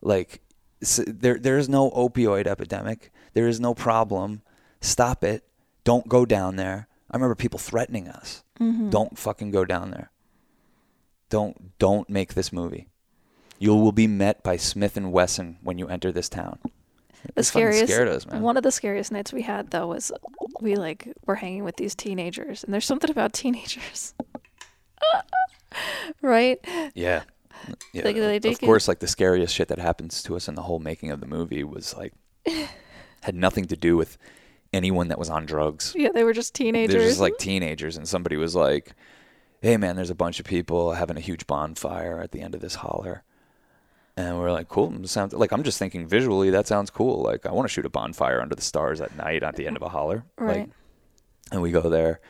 [0.01, 0.40] like
[1.07, 4.40] there there is no opioid epidemic there is no problem
[4.81, 5.42] stop it
[5.83, 8.88] don't go down there i remember people threatening us Mm-hmm.
[8.88, 10.11] don't fucking go down there
[11.30, 12.88] don't don't make this movie
[13.58, 16.58] you will be met by smith and wesson when you enter this town
[17.34, 17.84] The fucking scariest.
[17.92, 20.12] scared us man One of the scariest nights we had though was
[20.60, 24.14] we like were hanging with these teenagers, and there's something about teenagers,
[26.22, 26.58] right?
[26.94, 27.22] Yeah.
[27.92, 28.04] Yeah.
[28.04, 30.78] Like, of it- course, like the scariest shit that happens to us in the whole
[30.78, 32.12] making of the movie was like
[33.22, 34.16] had nothing to do with
[34.72, 35.92] anyone that was on drugs.
[35.96, 36.94] Yeah, they were just teenagers.
[36.94, 38.94] They're just like teenagers, and somebody was like,
[39.66, 42.61] "Hey, man, there's a bunch of people having a huge bonfire at the end of
[42.61, 43.22] this holler."
[44.18, 45.07] And we're like, cool.
[45.07, 46.48] Sounds like I'm just thinking visually.
[46.48, 47.22] That sounds cool.
[47.22, 49.76] Like I want to shoot a bonfire under the stars at night at the end
[49.76, 50.24] of a holler.
[50.38, 50.70] Like, right.
[51.52, 52.20] and we go there,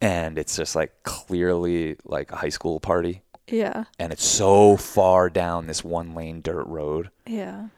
[0.00, 3.84] and it's just like clearly like a high school party yeah.
[3.98, 7.68] and it's so far down this one lane dirt road Yeah.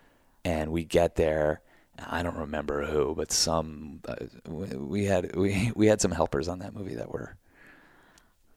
[0.44, 1.60] and we get there
[2.06, 4.16] i don't remember who but some uh,
[4.48, 7.36] we, we had we, we had some helpers on that movie that were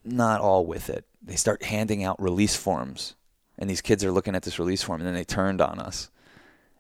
[0.06, 3.16] not all with it they start handing out release forms
[3.58, 6.10] and these kids are looking at this release form and then they turned on us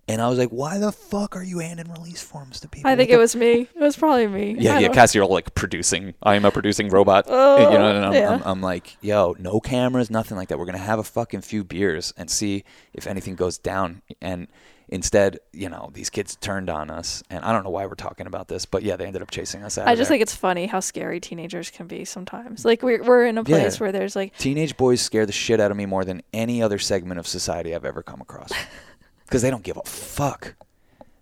[0.08, 2.96] and i was like why the fuck are you handing release forms to people I
[2.96, 3.62] think it was me.
[3.62, 4.56] It was probably me.
[4.60, 6.14] yeah, I yeah, don't- Cassidy like producing.
[6.22, 7.26] I am a producing robot.
[7.28, 8.34] Oh, you know, oh, and I'm, yeah.
[8.36, 10.60] I'm, I'm like, yo, no cameras, nothing like that.
[10.60, 14.04] We're gonna have a fucking few beers and see if anything goes down.
[14.22, 14.48] And
[14.89, 18.28] instead, you know, these kids turned on us, and I don't know why we're talking
[18.28, 19.88] about this, but yeah, they ended up chasing us out.
[19.88, 20.15] I just there.
[20.15, 22.65] think it's funny how scary teenagers can be sometimes.
[22.65, 23.80] Like we're we're in a place Yeah.
[23.80, 26.80] where there's like teenage boys scare the shit out of me more than any other
[26.80, 28.52] segment of society I've ever come across,
[29.26, 30.56] because they don't give a fuck.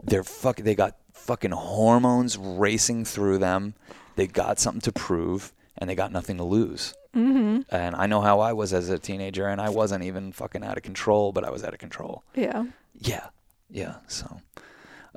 [0.04, 0.58] They're fuck.
[0.58, 3.74] They got fucking hormones racing through them.
[4.16, 6.94] They got something to prove, and they got nothing to lose.
[7.16, 7.62] Mm-hmm.
[7.74, 10.78] And I know how I was as a teenager, and I wasn't even fucking out
[10.78, 12.24] of control, but I was out of control.
[12.36, 12.66] Yeah.
[13.00, 13.28] Yeah,
[13.74, 13.96] yeah.
[14.08, 14.40] So,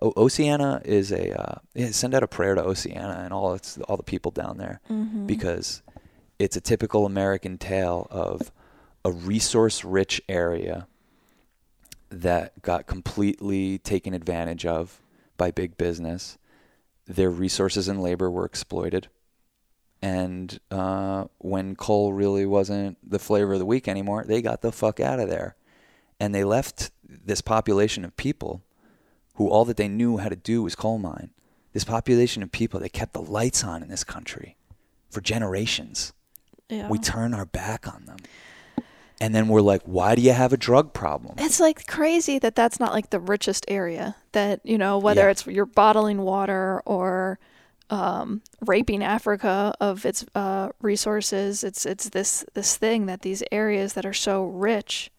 [0.03, 3.79] o- Oceana is a uh, yeah, send out a prayer to Oceana and all its
[3.89, 5.27] all the people down there Mm-hmm.
[5.27, 5.83] because
[6.39, 8.51] it's a typical American tale of
[9.05, 10.89] a resource-rich area
[12.11, 15.01] that got completely taken advantage of
[15.37, 16.39] by big business.
[17.07, 19.09] Their resources and labor were exploited.
[20.03, 24.73] And uh, when coal really wasn't the flavor of the week anymore, they got the
[24.73, 25.57] fuck out of there.
[26.19, 28.63] And they left this population of people
[29.35, 31.31] who all that they knew how to do was coal mine.
[31.73, 34.57] This population of people, they kept the lights on in this country
[35.11, 36.13] for generations.
[36.71, 36.89] yeah.
[36.89, 38.17] We turn our back on them.
[39.21, 41.37] And then we're like, why do you have a drug problem?
[41.39, 44.17] It's like crazy that that's not like the richest area.
[44.33, 45.31] That you know whether Yeah.
[45.31, 47.39] it's you're bottling water or
[47.89, 51.65] um, raping Africa of its uh, resources.
[51.65, 55.11] It's it's this this thing that these areas that are so rich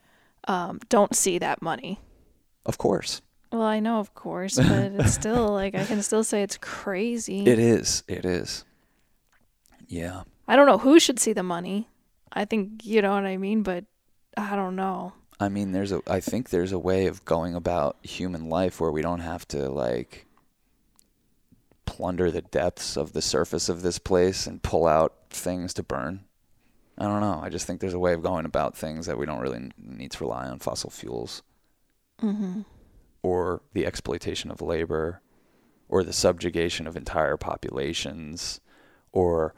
[0.47, 1.99] um, don't see that money.
[2.65, 3.21] Of course.
[3.51, 7.45] Well, I know, of course, but it's still like I can still say it's crazy.
[7.45, 8.03] It is.
[8.07, 8.65] It is.
[9.87, 10.23] Yeah.
[10.47, 11.89] I don't know who should see the money.
[12.31, 13.85] I think you know what I mean, but
[14.35, 15.13] I don't know.
[15.39, 16.01] I mean, there's a.
[16.07, 19.69] I think there's a way of going about human life where we don't have to
[19.69, 20.25] like
[21.85, 26.25] plunder the depths of the surface of this place and pull out things to burn.
[26.97, 27.39] I don't know.
[27.43, 30.11] I just think there's a way of going about things that we don't really need
[30.11, 31.43] to rely on fossil fuels
[32.21, 32.61] Mm-hmm.
[33.21, 35.21] or the exploitation of labor
[35.87, 38.59] or the subjugation of entire populations
[39.11, 39.53] or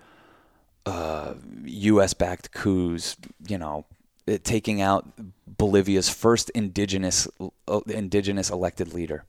[0.85, 2.13] uh, U.S.
[2.13, 3.15] backed coups,
[3.47, 3.85] you know,
[4.27, 5.07] it- taking out
[5.47, 7.27] Bolivia's first indigenous
[7.67, 9.23] uh, indigenous elected leader.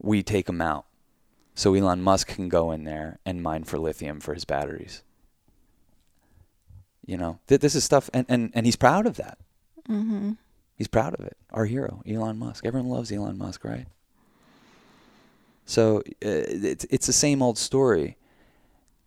[0.00, 0.86] We take him out,
[1.56, 5.02] so Elon Musk can go in there and mine for lithium for his batteries.
[7.08, 9.38] You know, th- this is stuff, and, and, and he's proud of that.
[9.88, 10.32] Mm-hmm.
[10.76, 11.38] He's proud of it.
[11.50, 12.66] Our hero, Elon Musk.
[12.66, 13.86] Everyone loves Elon Musk, right?
[15.64, 18.18] So uh, it's it's the same old story,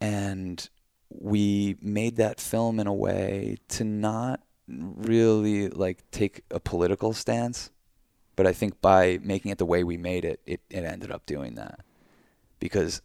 [0.01, 0.67] and
[1.09, 7.69] we made that film in a way to not really like take a political stance,
[8.35, 11.27] but I think by making it the way we made it, it, it ended up
[11.27, 11.81] doing that
[12.59, 13.03] because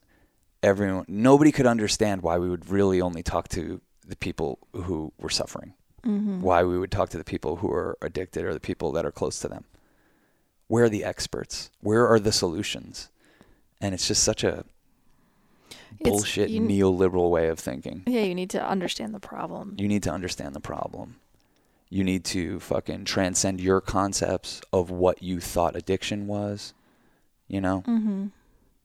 [0.63, 5.31] everyone nobody could understand why we would really only talk to the people who were
[5.31, 6.40] suffering Mm-hmm.
[6.40, 9.11] why we would talk to the people who are addicted or the people that are
[9.11, 9.64] close to them.
[10.69, 11.69] Where are the experts?
[11.81, 13.09] Where are the solutions?
[13.81, 14.64] And it's just such a
[16.01, 18.05] bullshit you- neoliberal way of thinking.
[18.07, 19.75] Yeah, you need to understand the problem.
[19.79, 21.16] You need to understand the problem.
[21.88, 26.73] You need to fucking transcend your concepts of what you thought addiction was,
[27.49, 28.27] you know, Mm-hmm.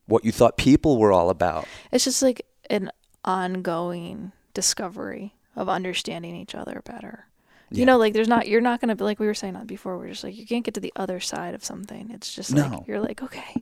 [0.08, 1.68] what you thought people were all about.
[1.92, 2.92] It's just like an
[3.24, 7.26] ongoing discovery of understanding each other better.
[7.70, 7.80] Yeah.
[7.80, 9.98] You know, like there's not you're not gonna be like we were saying that before.
[9.98, 12.12] We're just like you can't get to the other side of something.
[12.12, 12.68] It's just No.
[12.68, 13.62] like you're like okay,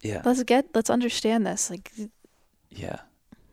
[0.00, 0.22] Yeah.
[0.24, 1.68] let's get let's understand this.
[1.70, 1.90] Like
[2.70, 3.00] Yeah.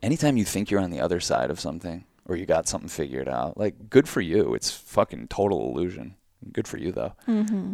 [0.01, 3.27] Anytime you think you're on the other side of something or you got something figured
[3.27, 4.53] out, like good for you.
[4.53, 6.15] It's fucking total illusion.
[6.53, 7.13] Good for you though.
[7.27, 7.73] mm-hmm.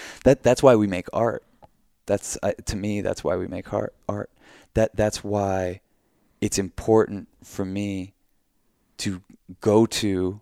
[0.24, 1.44] that that's why we make art.
[2.06, 4.30] That's uh, to me that's why we make art art.
[4.74, 5.80] That that's why
[6.46, 8.14] it's important for me
[8.98, 9.20] to
[9.60, 10.40] go to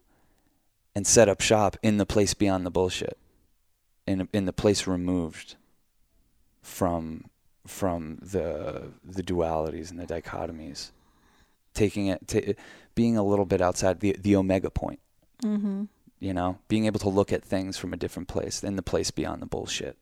[0.94, 3.16] and set up shop in the place beyond the bullshit.
[4.06, 5.56] In in the place removed
[6.60, 7.24] from
[7.66, 10.90] from the the dualities and the dichotomies.
[11.72, 12.52] Taking it ta
[12.94, 15.00] being a little bit outside the the omega point
[15.42, 15.84] Mm-hmm.
[16.20, 19.10] you know, being able to look at things from a different place than the place
[19.10, 19.96] beyond the bullshit,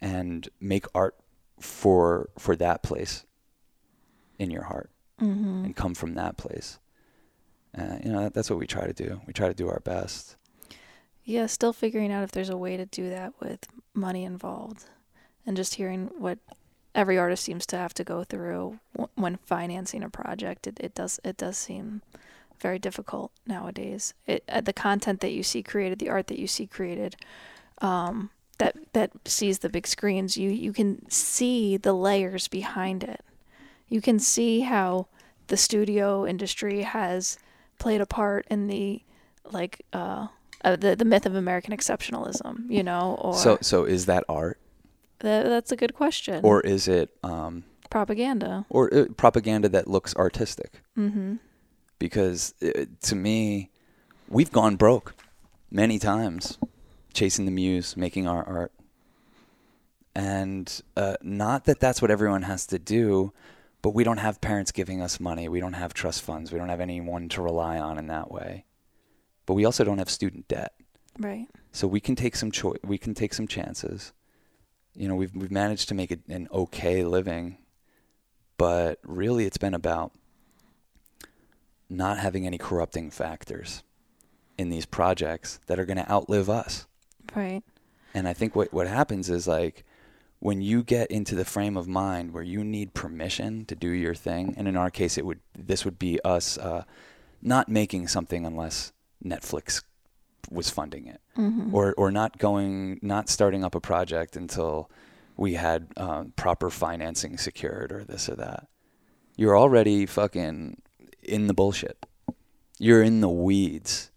[0.00, 1.16] and make art
[1.60, 3.24] for for that place
[4.38, 5.64] in your heart, Mm-hmm.
[5.66, 6.78] and come from that place.
[7.76, 9.20] Uh, you know, that, that's what we try to do.
[9.26, 10.36] We try to do our best.
[11.24, 14.84] Yeah, still figuring out if there's a way to do that with money involved,
[15.46, 16.38] and just hearing what
[16.94, 20.66] every artist seems to have to go through w- when financing a project.
[20.66, 22.02] It, it does it does seem
[22.60, 24.14] very difficult nowadays.
[24.26, 27.16] It uh, the content that you see created, the art that you see created,
[27.80, 30.36] um, that that sees the big screens.
[30.36, 33.20] You you can see the layers behind it.
[33.88, 35.08] You can see how
[35.48, 37.38] the studio industry has
[37.78, 39.02] played a part in the
[39.50, 40.28] like uh,
[40.62, 44.58] uh the the myth of American exceptionalism, you know, or so, so is that art,
[45.20, 46.40] Tha- that's a good question.
[46.44, 48.64] or is it, um, propaganda.
[48.70, 50.80] or uh, propaganda that looks artistic?
[50.98, 51.36] Mm-hmm.
[51.98, 53.70] Because uh, to me,
[54.28, 55.14] we've gone broke
[55.70, 56.58] many times
[57.12, 58.72] chasing the muse, making our art.
[60.14, 63.32] And uh, not that that's what everyone has to do,
[63.84, 65.46] but we don't have parents giving us money.
[65.46, 66.50] We don't have trust funds.
[66.50, 68.64] We don't have anyone to rely on in that way.
[69.44, 70.72] But we also don't have student debt.
[71.18, 71.48] Right.
[71.70, 72.78] So we can take some choice.
[72.82, 74.14] We can take some chances.
[74.94, 77.58] You know, we've we've managed to make it an okay living,
[78.56, 80.12] but really, it's been about
[81.90, 83.82] not having any corrupting factors
[84.56, 86.86] in these projects that are going to outlive us.
[87.36, 87.62] Right.
[88.14, 89.84] And I think what what happens is like
[90.44, 94.14] when you get into the frame of mind where you need permission to do your
[94.14, 96.84] thing, and in our case, it would this would be us uh,
[97.40, 98.92] not making something unless
[99.24, 99.82] Netflix
[100.50, 101.74] was funding it, Mm-hmm.
[101.74, 104.90] or or not going, not starting up a project until
[105.38, 108.68] we had uh, proper financing secured, or this or that.
[109.36, 110.76] You're already fucking
[111.22, 112.04] in the bullshit.
[112.78, 114.10] You're in the weeds.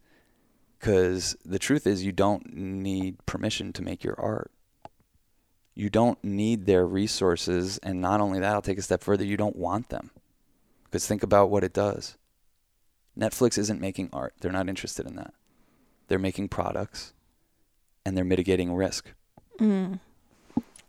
[0.77, 4.51] Because the truth is, you don't need permission to make your art.
[5.77, 7.77] You don't need their resources.
[7.83, 10.09] And not only that, I'll take a step further, you don't want them.
[10.85, 12.17] Because think about what it does.
[13.15, 15.35] Netflix isn't making art, they're not interested in that.
[16.07, 17.13] They're making products
[18.03, 19.13] and they're mitigating risk.
[19.59, 19.99] Mm.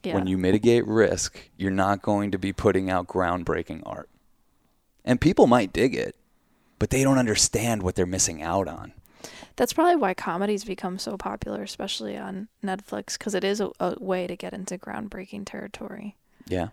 [0.03, 0.14] Yeah.
[0.14, 4.09] When you mitigate risk, you're not going to be putting out groundbreaking art.
[5.05, 6.16] And people might dig it,
[6.78, 8.95] but they don't understand what they're missing out on.
[9.57, 13.97] That's probably why comedies become so popular, especially on Netflix, because it is a, a
[13.99, 16.16] way to get into groundbreaking territory.
[16.47, 16.69] Yeah.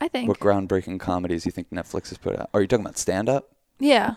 [0.00, 0.28] I think.
[0.28, 2.50] What groundbreaking comedies you think Netflix has put out?
[2.54, 3.54] Are you talking about stand up?
[3.78, 4.16] yeah.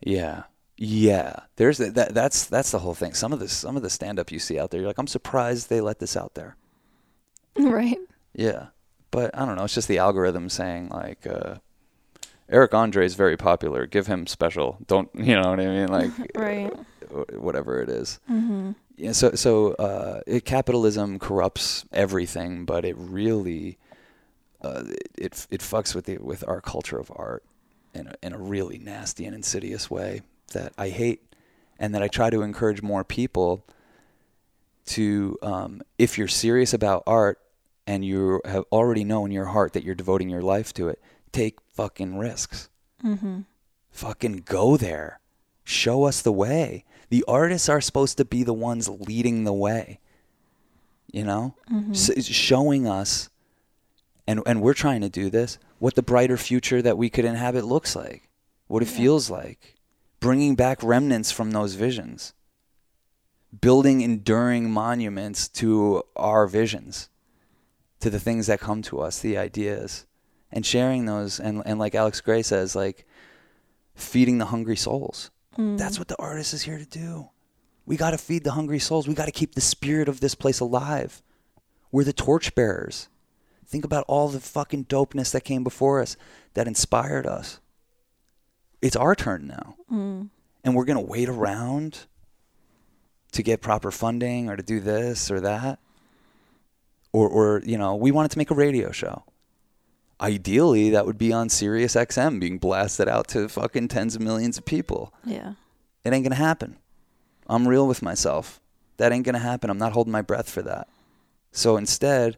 [0.00, 0.42] Yeah.
[0.76, 1.36] Yeah.
[1.56, 3.14] There's the, that that's that's the whole thing.
[3.14, 5.06] Some of the some of the stand up you see out there, you're like, I'm
[5.06, 6.56] surprised they let this out there.
[7.56, 7.98] Right.
[8.34, 8.66] Yeah.
[9.12, 11.56] But I don't know, it's just the algorithm saying like uh
[12.48, 13.86] Eric Andre is very popular.
[13.86, 14.78] Give him special.
[14.86, 15.86] Don't you know what I mean?
[15.88, 16.72] Like Right.
[17.38, 18.20] Whatever it is.
[18.30, 18.72] Mm-hmm.
[18.96, 23.78] Yeah, so so uh, it, capitalism corrupts everything, but it really
[24.62, 24.84] uh,
[25.16, 27.44] it it fucks with the with our culture of art
[27.92, 31.34] in a, in a really nasty and insidious way that I hate,
[31.78, 33.66] and that I try to encourage more people
[34.86, 37.40] to, um, if you're serious about art
[37.86, 41.00] and you have already know in your heart that you're devoting your life to it,
[41.32, 42.68] take fucking risks.
[43.02, 43.40] Mm-hmm.
[43.90, 45.20] Fucking go there.
[45.64, 46.84] Show us the way.
[47.14, 50.00] The artists are supposed to be the ones leading the way.
[51.12, 51.54] You know?
[51.72, 51.92] Mm-hmm.
[51.92, 53.30] S- showing us
[54.26, 57.64] and and we're trying to do this what the brighter future that we could inhabit
[57.64, 58.28] looks like.
[58.66, 58.96] What it Yeah.
[58.96, 59.76] feels like.
[60.18, 62.34] Bringing back remnants from those visions.
[63.60, 67.10] Building enduring monuments to our visions.
[68.00, 70.04] To the things that come to us, the ideas
[70.50, 73.06] and sharing those and and like Alex Grey says like
[73.94, 75.30] feeding the hungry souls.
[75.56, 75.78] Mm.
[75.78, 77.28] That's what the artist is here to do.
[77.86, 79.06] We got to feed the hungry souls.
[79.06, 81.22] We got to keep the spirit of this place alive.
[81.92, 83.08] We're the torchbearers.
[83.66, 86.16] Think about all the fucking dopeness that came before us
[86.54, 87.60] that inspired us.
[88.82, 89.76] It's our turn now.
[89.90, 90.28] Mm.
[90.64, 92.06] And we're going to wait around
[93.32, 95.78] to get proper funding or to do this or that.
[97.12, 99.24] Or, or you know, we wanted to make a radio show.
[100.20, 104.56] Ideally, that would be on Sirius XM being blasted out to fucking tens of millions
[104.58, 105.12] of people.
[105.24, 105.54] Yeah.
[106.04, 106.76] It ain't gonna happen.
[107.48, 108.60] I'm real with myself.
[108.96, 109.70] That ain't gonna happen.
[109.70, 110.88] I'm not holding my breath for that.
[111.52, 112.36] So instead,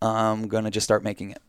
[0.00, 1.42] I'm gonna just start making it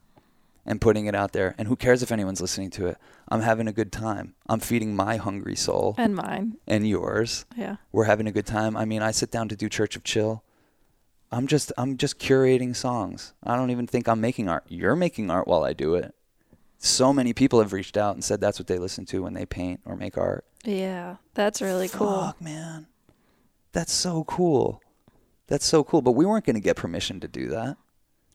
[0.66, 1.54] and putting it out there.
[1.58, 2.98] And who cares if anyone's listening to it?
[3.28, 4.34] I'm having a good time.
[4.48, 6.56] I'm feeding my hungry soul And mine.
[6.66, 7.44] and yours.
[7.56, 7.76] Yeah.
[7.92, 8.76] We're having a good time.
[8.76, 10.42] I mean, I sit down to do Church of Chill.
[11.30, 13.34] I'm just I'm just curating songs.
[13.42, 14.64] I don't even think I'm making art.
[14.68, 16.14] You're making art while I do it.
[16.78, 19.44] So many people have reached out and said that's what they listen to when they
[19.44, 20.44] paint or make art.
[20.64, 21.16] Yeah.
[21.34, 22.20] That's really cool.
[22.20, 22.86] Fuck, man.
[23.72, 24.80] That's so cool.
[25.48, 26.02] That's so cool.
[26.02, 27.76] But we weren't going to get permission to do that.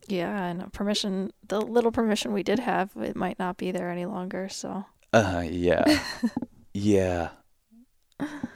[0.07, 0.45] Yeah.
[0.45, 4.49] And permission, the little permission we did have, it might not be there any longer.
[4.49, 4.85] So.
[5.13, 6.01] Uh, yeah.
[6.73, 7.29] yeah.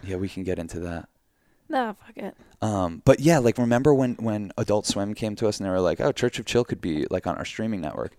[0.03, 1.07] Yeah, we can get into that.
[1.69, 2.35] Nah, fuck it.
[2.61, 5.79] Um, but yeah, like remember when when Adult Swim came to us and they were
[5.79, 8.15] like, "Oh, Church of Chill could be like on our streaming network,"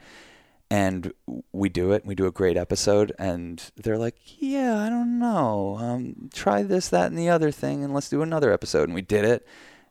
[0.70, 1.12] and
[1.52, 2.04] we do it.
[2.06, 5.76] We do a great episode, and they're like, "Yeah, I don't know.
[5.80, 9.02] Um, try this, that, and the other thing, and let's do another episode." And we
[9.02, 9.46] did it,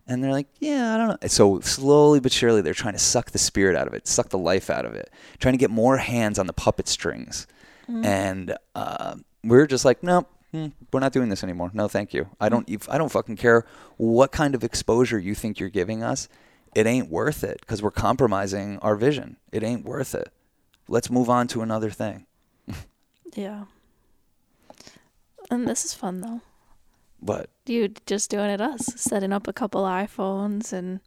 [0.08, 3.32] and they're like, "Yeah, I don't know." So slowly but surely, they're trying to suck
[3.32, 5.98] the spirit out of it, suck the life out of it, trying to get more
[5.98, 7.48] hands on the puppet strings,
[8.06, 10.30] and uh, we're just like, "Nope."
[10.66, 11.72] Hmm, We're not doing this anymore.
[11.74, 12.30] No, thank you.
[12.40, 12.70] I don't.
[12.90, 13.66] I don't fucking care
[13.98, 16.28] what kind of exposure you think you're giving us.
[16.76, 19.38] It ain't worth it because we're compromising our vision.
[19.52, 20.30] It ain't worth it.
[20.88, 22.26] Let's move on to another thing.
[23.36, 23.66] Yeah.
[25.52, 26.42] And this is fun though.
[27.22, 31.00] But You just doing it us, setting up a couple iPhones and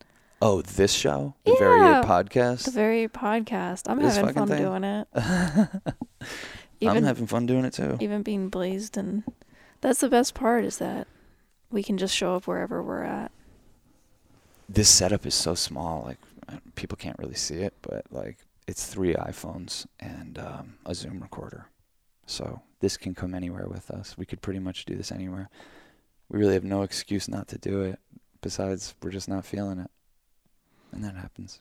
[0.43, 2.01] Oh, this show, the Very Yeah.
[2.01, 2.65] Eight podcast.
[2.65, 3.83] The very podcast.
[3.87, 4.63] I'm having fun thing?
[4.63, 5.09] doing it.
[6.83, 7.97] I'm having fun doing it too.
[8.01, 9.23] even being blazed and
[9.81, 11.07] that's the best part is that
[11.71, 13.31] we can just show up wherever we're at.
[14.69, 16.19] This setup is so small, like
[16.49, 21.21] uh, people can't really see it, but like it's three iPhones and um, a Zoom
[21.21, 21.67] recorder.
[22.27, 24.17] So this can come anywhere with us.
[24.17, 25.49] We could pretty much do this anywhere.
[26.29, 27.99] We really have no excuse not to do it.
[28.43, 29.91] Besides, we're just not feeling it,
[30.93, 31.61] and that happens.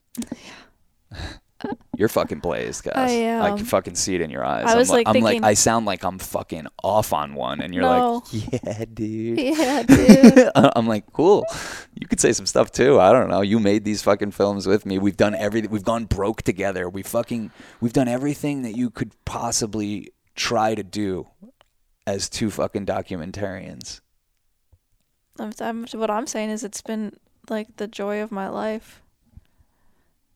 [1.97, 2.95] You're fucking blazed, guys.
[3.11, 4.65] I I can fucking see it in your eyes.
[4.65, 7.59] I I'm was, like, like, I'm like, I sound like I'm fucking off on one,
[7.59, 8.23] and you're No.
[8.31, 9.39] like, yeah, dude.
[9.39, 10.49] Yeah, dude.
[10.55, 11.45] I'm like, cool.
[11.95, 12.99] You could say some stuff too.
[12.99, 13.41] I don't know.
[13.41, 14.97] You made these fucking films with me.
[14.99, 15.69] We've done everything.
[15.71, 16.87] We've gone broke together.
[16.89, 17.51] We fucking
[17.81, 21.27] we've done everything that you could possibly try to do
[22.07, 23.99] as two fucking documentarians.
[25.37, 27.17] I'm, I'm, what I'm saying is it's been
[27.49, 29.01] like the joy of my life.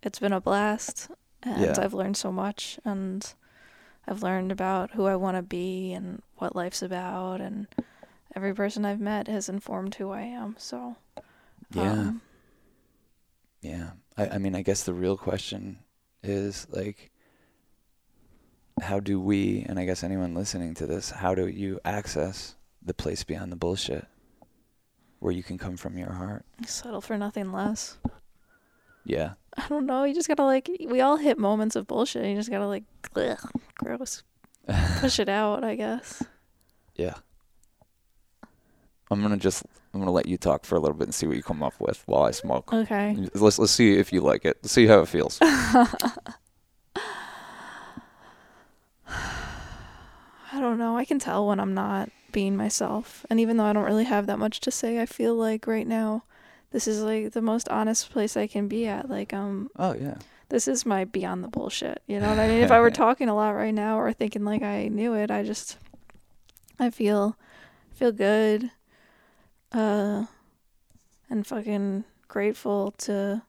[0.03, 1.09] It's been a blast
[1.41, 1.75] and Yeah.
[1.77, 3.33] I've learned so much and
[4.07, 7.67] I've learned about who I want to be and what life's about and
[8.35, 10.55] every person I've met has informed who I am.
[10.57, 10.97] So
[11.71, 11.91] Yeah.
[11.91, 12.21] um,
[13.61, 13.91] Yeah.
[14.17, 15.79] I, I mean, I guess the real question
[16.21, 17.11] is like,
[18.81, 22.93] how do we, and I guess anyone listening to this, how do you access the
[22.93, 24.05] place beyond the bullshit
[25.19, 26.45] where you can come from your heart?
[26.65, 27.97] settle for nothing less.
[29.05, 29.33] Yeah.
[29.57, 30.03] I don't know.
[30.03, 30.69] You just gotta like.
[30.87, 32.25] We all hit moments of bullshit.
[32.25, 32.83] You just gotta like,
[33.15, 33.37] ugh,
[33.75, 34.23] gross,
[34.99, 35.63] push it out.
[35.63, 36.23] I guess.
[36.95, 37.15] Yeah.
[39.11, 41.37] I'm gonna just I'm gonna let you talk for a little bit and see what
[41.37, 42.73] you come up with while I smoke.
[42.73, 43.15] Okay.
[43.35, 44.57] Let's let's see if you like it.
[44.63, 45.37] Let's see how it feels.
[45.41, 45.87] I
[50.59, 50.97] don't know.
[50.97, 53.25] I can tell when I'm not being myself.
[53.29, 55.87] And even though I don't really have that much to say, I feel like right
[55.87, 56.23] now
[56.73, 59.09] this is like the most honest place I can be at.
[59.09, 60.15] Like um oh yeah.
[60.49, 62.01] this is my beyond the bullshit.
[62.07, 62.63] You know what I mean?
[62.63, 65.43] if I were talking a lot right now or thinking like I knew it, I
[65.43, 65.77] just
[66.79, 67.37] I feel
[67.93, 68.71] feel good.
[69.71, 70.25] Uh
[71.29, 73.43] and fucking grateful to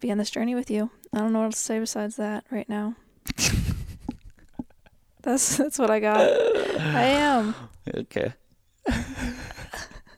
[0.00, 0.90] be on this journey with you.
[1.12, 2.96] I don't know what else to say besides that right now.
[5.22, 6.20] that's that's what I got.
[6.20, 7.54] I am.
[7.94, 8.34] Okay.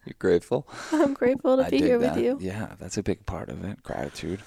[0.05, 0.67] You're grateful.
[0.93, 2.17] I'm grateful to I be here that.
[2.17, 2.39] with you.
[2.41, 3.83] Yeah, that's a big part of it.
[3.83, 4.41] Gratitude.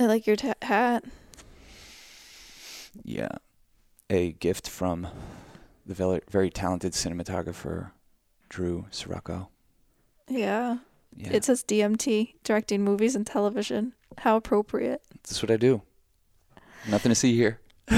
[0.00, 1.04] I like your ta- hat.
[3.04, 3.28] Yeah.
[4.10, 5.06] A gift from
[5.86, 7.90] the very, very talented cinematographer
[8.48, 9.48] Drew Sirocco.
[10.28, 10.78] Yeah.
[11.16, 11.30] Yeah.
[11.32, 13.94] It says DMT, directing movies and television.
[14.18, 15.02] How appropriate.
[15.22, 15.82] that's what I do.
[16.88, 17.60] Nothing to see here.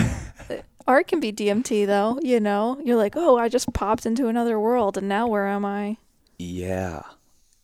[0.90, 2.76] Art can be DMT though, you know.
[2.84, 5.98] You're like, "Oh, I just popped into another world and now where am I?"
[6.36, 7.02] Yeah.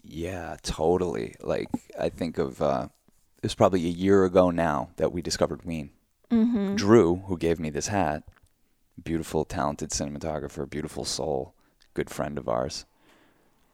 [0.04, 1.34] Yeah, totally.
[1.40, 1.68] Like
[1.98, 2.86] I think of uh
[3.38, 5.90] it was probably a year ago now that we discovered Ween.
[6.30, 6.76] Mhm.
[6.76, 8.22] Drew, who gave me this hat,
[9.02, 11.52] beautiful, talented cinematographer, beautiful soul,
[11.94, 12.84] good friend of ours,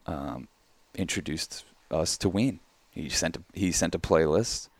[0.07, 0.48] um,
[0.94, 2.61] introduced us to Ween.
[2.88, 4.70] He sent a, he sent a playlist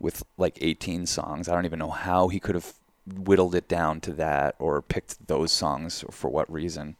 [0.00, 1.48] with like 18 songs.
[1.48, 2.74] I don't even know how he could have
[3.06, 6.96] whittled it down to that or picked those songs for what reason.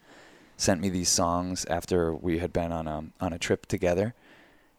[0.56, 4.14] Sent me these songs after we had been on a on a trip together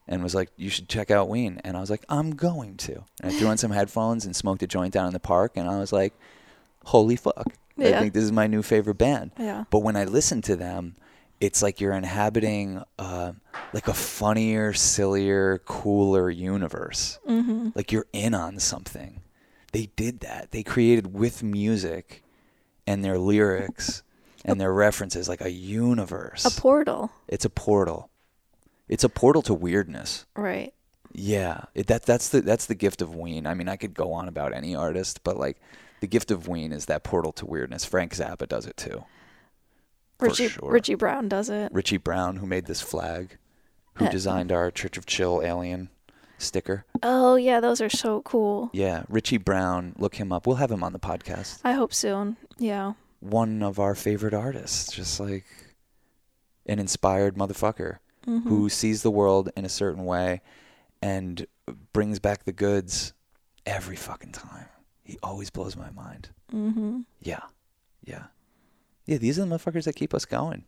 [0.08, 3.04] and was like, "You should check out Ween." And I was like, "I'm going to."
[3.22, 5.68] And I threw on some headphones and smoked a joint down in the park, and
[5.68, 6.14] I was like,
[6.86, 7.48] "Holy fuck!
[7.80, 9.64] I think this is my new favorite band." Yeah.
[9.72, 10.96] But when I listen to them,
[11.40, 13.32] it's like you're inhabiting uh,
[13.74, 17.18] like a funnier, sillier, cooler universe.
[17.28, 17.76] Mhm.
[17.76, 19.22] Like you're in on something.
[19.72, 20.52] They did that.
[20.52, 22.24] They created with music
[22.86, 24.04] and their lyrics
[24.46, 26.46] and their references like a universe.
[26.46, 27.12] A portal.
[27.28, 28.10] it's a portal.
[28.88, 30.26] It's a portal to weirdness.
[30.36, 30.74] Right.
[31.14, 33.46] Yeah, it, that that's the that's the gift of Ween.
[33.46, 35.58] I mean, I could go on about any artist, but like
[36.00, 37.84] the gift of Ween is that portal to weirdness.
[37.84, 39.04] Frank Zappa does it too.
[40.20, 40.72] Richie sure.
[40.72, 41.72] Richie Brown does it.
[41.74, 43.38] Richie Brown, who made this flag,
[43.96, 45.90] who designed our Church of Chill alien
[46.42, 46.86] sticker.
[47.04, 48.70] Oh, yeah, those are so cool.
[48.74, 49.94] Yeah, Richie Brown.
[49.98, 50.46] Look him up.
[50.48, 51.60] We'll have him on the podcast.
[51.64, 52.38] I hope soon.
[52.58, 52.94] Yeah.
[53.20, 55.46] One of our favorite artists, just like
[56.66, 58.44] an inspired motherfucker Mhm.
[58.44, 60.42] who sees the world in a certain way
[61.02, 61.46] and
[61.94, 63.14] brings back the goods
[63.66, 64.68] every fucking time.
[65.04, 66.30] He always blows my mind.
[66.52, 67.06] Mhm.
[67.20, 67.42] Yeah.
[68.04, 68.26] Yeah.
[69.06, 70.66] Yeah, these are the motherfuckers that keep us going.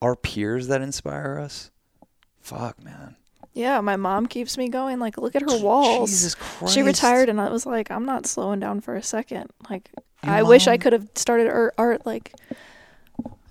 [0.00, 1.70] Our peers that inspire us.
[2.40, 3.16] Fuck, man.
[3.54, 4.98] Yeah, my mom keeps me going.
[4.98, 6.10] Like, look at her walls.
[6.10, 6.72] Jesus Christ.
[6.74, 9.50] She retired, and I was like, I'm not slowing down for a second.
[9.68, 9.90] Like,
[10.24, 12.06] Your I wish I could have started art, art.
[12.06, 12.32] Like,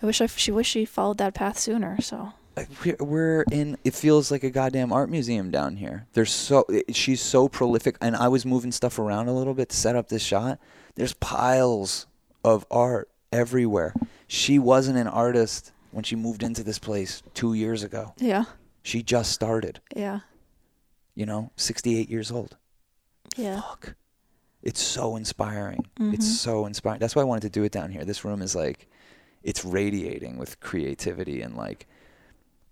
[0.01, 2.01] I wish I she wish she followed that path sooner.
[2.01, 6.31] So uh, we're- we're in it feels like a goddamn art museum down here there's
[6.33, 9.95] so she's so prolific and i was moving stuff around a little bit to set
[9.95, 10.59] up this shot
[10.95, 12.07] there's piles
[12.43, 13.93] of art everywhere
[14.27, 18.43] she wasn't an artist when she moved into this place two years ago Yeah.
[18.83, 20.19] She just started Yeah.
[21.15, 22.57] you know 68 years old
[23.37, 23.61] Yeah.
[23.61, 23.95] fuck
[24.63, 26.13] it's so inspiring Mhm.
[26.13, 28.55] it's so inspiring that's why i wanted to do it down here this room is
[28.55, 28.87] like
[29.43, 31.87] it's radiating with creativity and like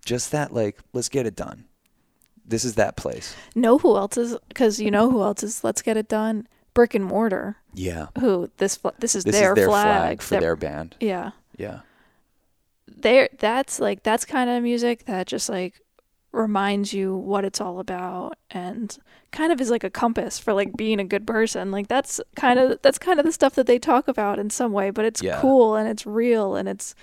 [0.06, 1.66] just that like let's get it done
[2.46, 4.36] this is that place Know who else is?
[4.48, 5.64] Because you know who else is.
[5.64, 6.48] Let's get it done.
[6.74, 7.58] Brick and mortar.
[7.76, 8.80] yeah Who this?
[8.98, 9.86] This is this their, is their flag.
[9.86, 11.32] flag, for that- their band Yeah.
[11.58, 11.82] yeah
[12.88, 13.30] There.
[13.38, 15.80] That's like that's kind of music that just like
[16.32, 18.98] reminds you what it's all about and
[19.32, 21.72] kind of is like a compass for like being a good person.
[21.72, 24.72] Like that's kind of that's kind of the stuff that they talk about in some
[24.72, 25.40] way but it's Yeah.
[25.42, 26.94] cool and it's real and it's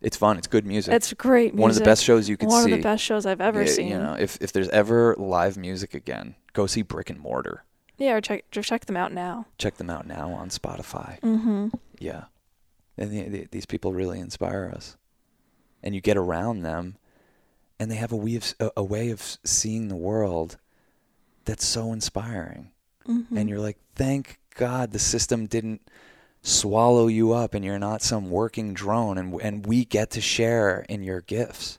[0.00, 0.36] it's fun.
[0.38, 0.94] It's good music.
[0.94, 1.60] It's great music.
[1.60, 3.62] one of the best shows you could one see of the best shows i've ever
[3.62, 3.88] Yeah, seen.
[3.88, 7.64] you know if, if there's ever live music again go see brick and mortar.
[7.98, 9.46] Yeah or check or check them out now.
[9.58, 11.20] Check them out now on spotify.
[11.20, 11.68] Mm-hmm.
[11.98, 12.24] Yeah.
[12.96, 14.96] And the, the, these people really inspire us.
[15.84, 16.96] And you get around them,
[17.78, 20.56] and they have a way of, a way of seeing the world
[21.44, 22.70] that's so inspiring.
[23.06, 23.36] mm-hmm.
[23.36, 25.80] And you're like, thank God the system didn't
[26.42, 30.84] swallow you up and you're not some working drone, and, and we get to share
[30.88, 31.78] in your gifts.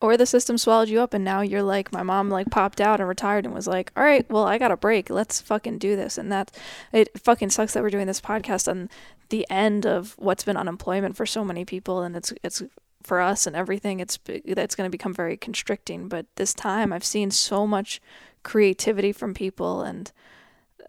[0.00, 3.00] or the system swallowed you up and now you're like my mom like popped out
[3.00, 5.94] and retired and was like all right well i got a break let's fucking do
[5.94, 6.50] this and that
[6.92, 8.88] it fucking sucks that we're doing this podcast on
[9.28, 12.62] the end of what's been unemployment for so many people and it's it's
[13.02, 17.04] for us and everything it's that's going to become very constricting but this time i've
[17.04, 18.00] seen so much
[18.42, 20.12] creativity from people and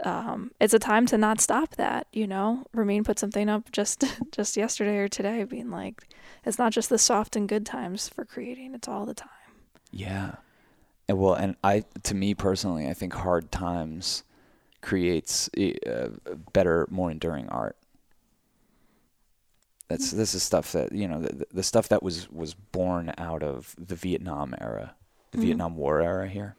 [0.03, 4.03] um, it's a time to not stop that you know ramin put something up just
[4.32, 6.01] just yesterday or today being like
[6.43, 9.30] it's not just the soft and good times for creating it's all the time
[9.91, 10.36] Yeah.
[11.07, 14.24] And well, and I, to me personally, I think hard times
[14.82, 16.09] creates uh,
[16.53, 17.76] better, more enduring art.
[19.92, 23.44] That's this is stuff that you know the, the stuff that was was born out
[23.44, 24.96] of the Vietnam era,
[25.32, 25.42] the Mhm.
[25.42, 26.56] Vietnam War era here.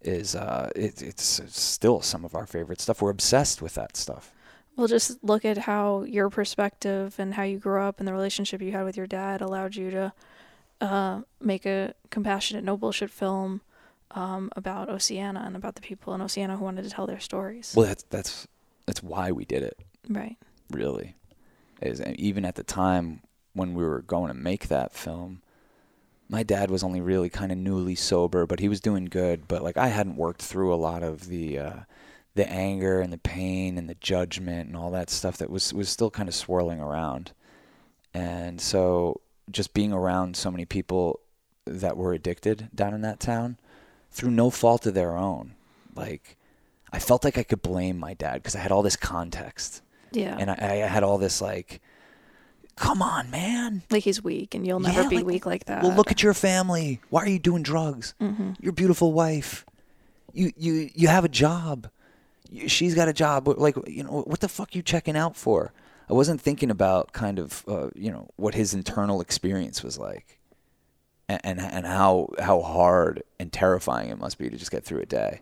[0.00, 3.02] Is uh, it, it's it's still some of our favorite stuff.
[3.02, 4.32] We're obsessed with that stuff.
[4.76, 8.62] well just look at how your perspective and how you grew up and the relationship
[8.62, 10.12] you had with your dad allowed you to
[10.80, 13.60] uh, make a compassionate no bullshit film
[14.12, 17.72] um, about oceana and about the people in oceana who wanted to tell their stories
[17.76, 18.46] Well, that's that's
[18.86, 19.76] that's why we did it.
[20.08, 20.36] right
[20.70, 21.16] really
[21.80, 23.20] is even at the time
[23.54, 25.42] when we were going to make that film
[26.30, 29.62] my dad was only really kind of newly sober but he was doing good but
[29.62, 31.80] like i hadn't worked through a lot of the uh
[32.38, 35.88] the anger and the pain and the judgment and all that stuff that was was
[35.88, 37.32] still kind of swirling around.
[38.14, 39.20] And so
[39.50, 41.18] just being around so many people
[41.64, 43.58] that were addicted down in that town
[44.12, 45.54] through no fault of their own
[45.94, 46.36] like
[46.92, 50.36] i felt like i could blame my dad because i had all this context yeah
[50.38, 50.54] and I,
[50.84, 51.80] I had all this like,
[52.76, 53.82] come on, man.
[53.90, 56.22] like he's weak and you'll never Yeah, be like, weak like that Well, look at
[56.22, 57.00] your family.
[57.10, 58.14] Why are you doing drugs?
[58.20, 59.64] hmm Your beautiful wife.
[60.32, 61.88] You you you have a job.
[62.66, 63.48] She's got a job.
[63.48, 65.72] Like you know what the fuck are you checking out for?
[66.08, 70.38] I wasn't thinking about kind of uh, you know what his internal experience was like,
[71.28, 75.00] and, and and how how hard and terrifying it must be to just get through
[75.00, 75.40] a day,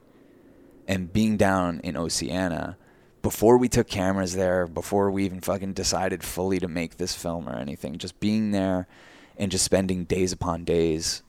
[0.89, 2.77] and being down in Oceana
[3.27, 7.49] before we took cameras there, before we even fucking decided fully to make this film
[7.49, 8.87] or anything, just being there
[9.37, 11.25] and just spending days upon days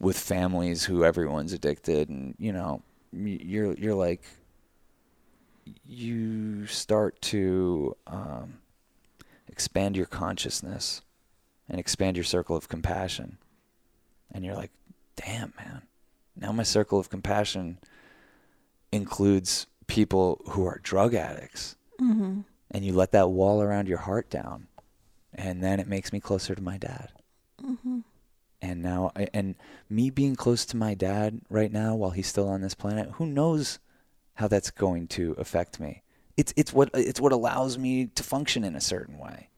[0.00, 2.80] with families who everyone's addicted and you know
[3.12, 4.22] you're you're like
[5.86, 8.54] you start to um,
[9.48, 11.02] expand your consciousness
[11.68, 13.36] and expand your circle of compassion.
[14.32, 14.70] And you're like
[15.16, 15.82] damn man.
[16.34, 17.76] Now my circle of compassion
[18.90, 24.30] includes people who are drug addicts hmm and you let that wall around your heart
[24.30, 24.68] down
[25.34, 27.10] and then it makes me closer to my dad.
[27.60, 28.00] Hmm
[28.60, 29.54] and now and
[29.88, 33.26] me being close to my dad right now while he's still on this planet who
[33.26, 33.78] knows
[34.34, 36.02] how that's going to affect me.
[36.36, 39.48] It's it's what it's what allows me to function in a certain way.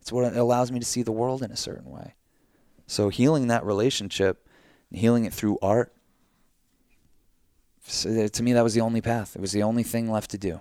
[0.00, 2.14] It's what allows me to see the world in a certain way.
[2.86, 4.46] So healing that relationship
[4.92, 5.92] healing it through art
[7.82, 10.38] so to me that was the only path it was the only thing left to
[10.38, 10.60] do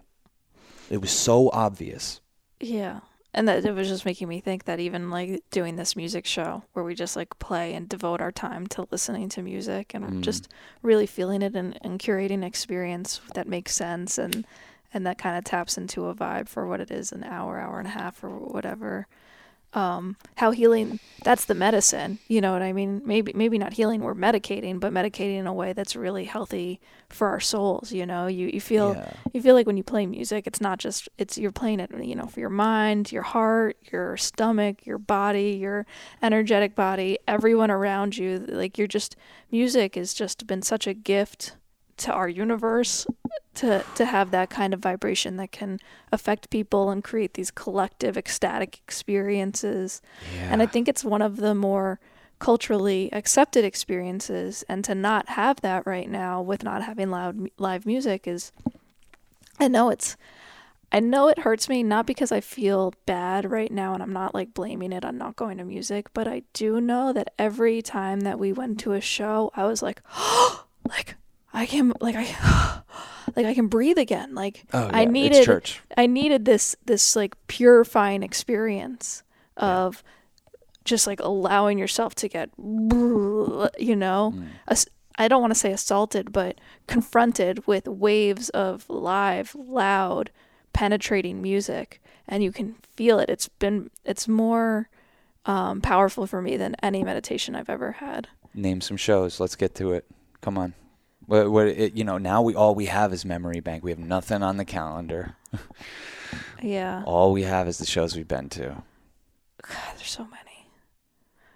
[0.90, 2.20] it was so obvious
[2.60, 3.00] Yeah.
[3.32, 6.64] And that it was just making me think that even like doing this music show
[6.74, 10.22] where we just like play and devote our time to listening to music and Mm.
[10.22, 10.48] just
[10.82, 14.46] really feeling it and, and curating experience that makes sense and
[14.92, 17.78] and that kind of taps into a vibe for what it is an hour, hour
[17.78, 19.06] and a half or whatever.
[19.74, 24.02] Um, how healing that's the medicine you know what i mean maybe maybe not healing
[24.02, 28.26] we're medicating but medicating in a way that's really healthy for our souls you know
[28.26, 29.12] you, you feel Yeah.
[29.34, 32.16] you feel like when you play music it's not just it's you're playing it you
[32.16, 35.86] know for your mind your heart your stomach your body your
[36.24, 39.16] energetic body everyone around you like you're just
[39.52, 41.58] music has just been such a gift
[41.98, 43.06] to our universe
[43.62, 45.80] to to have that kind of vibration that can
[46.12, 50.02] affect people and create these collective ecstatic experiences
[50.36, 50.50] Yeah.
[50.52, 52.00] and I think it's one of the more
[52.40, 54.64] culturally accepted experiences.
[54.70, 58.54] And to not have that right now with not having loud live music is,
[59.60, 60.16] I know it's,
[60.90, 64.34] I know it hurts me, not because I feel bad right now and I'm not
[64.34, 68.22] like blaming it on not going to music, but I do know that every time
[68.22, 70.02] that we went to a show, I was like,
[70.88, 71.16] like,
[71.54, 72.82] I can, like, I,
[73.36, 74.36] like, I can breathe again.
[74.36, 75.48] Like, oh, I needed.
[75.98, 79.24] I needed this this like purifying experience
[79.58, 80.04] of
[80.86, 84.48] just like allowing yourself to get you know Mm.
[84.68, 84.86] ass-
[85.18, 90.32] I don't want to say assaulted but confronted with waves of live loud
[90.72, 94.88] penetrating music and you can feel it it's been it's more
[95.46, 99.40] um, powerful for me than any meditation I've ever had Name some shows.
[99.40, 100.06] Let's get to it.
[100.42, 100.74] Come on.
[101.30, 102.18] What, what it, you know?
[102.18, 103.84] Now we all we have is memory bank.
[103.84, 105.36] We have nothing on the calendar.
[106.62, 108.82] yeah All we have is the shows we've been to.
[109.62, 110.68] God, there's so many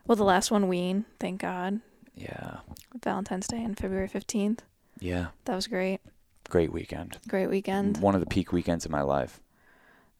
[0.05, 1.81] well the last one Ween thank God
[2.15, 2.57] Yeah.
[3.03, 4.59] Valentine's Day and February 15th
[4.99, 5.27] Yeah.
[5.45, 6.01] That was great.
[6.49, 7.17] Great weekend.
[7.27, 7.97] Great weekend.
[7.97, 9.39] One of the peak weekends of my life.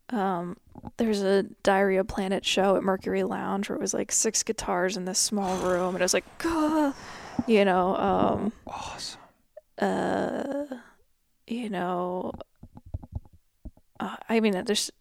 [0.09, 0.57] Um,
[0.97, 5.05] there's a Diarrhea Planet show at Mercury Lounge where it was like six guitars in
[5.05, 6.93] this small room, and it was like, "Gah,"
[7.47, 9.19] you know, um, Awesome.
[9.79, 10.65] Uh,
[11.47, 12.33] you know,
[13.99, 14.91] uh, I mean, there's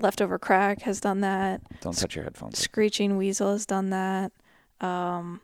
[0.00, 1.60] Leftover Crack has done that.
[1.80, 2.58] Don't touch your headphones.
[2.58, 4.32] Screeching Weasel has done that.
[4.80, 5.40] Um,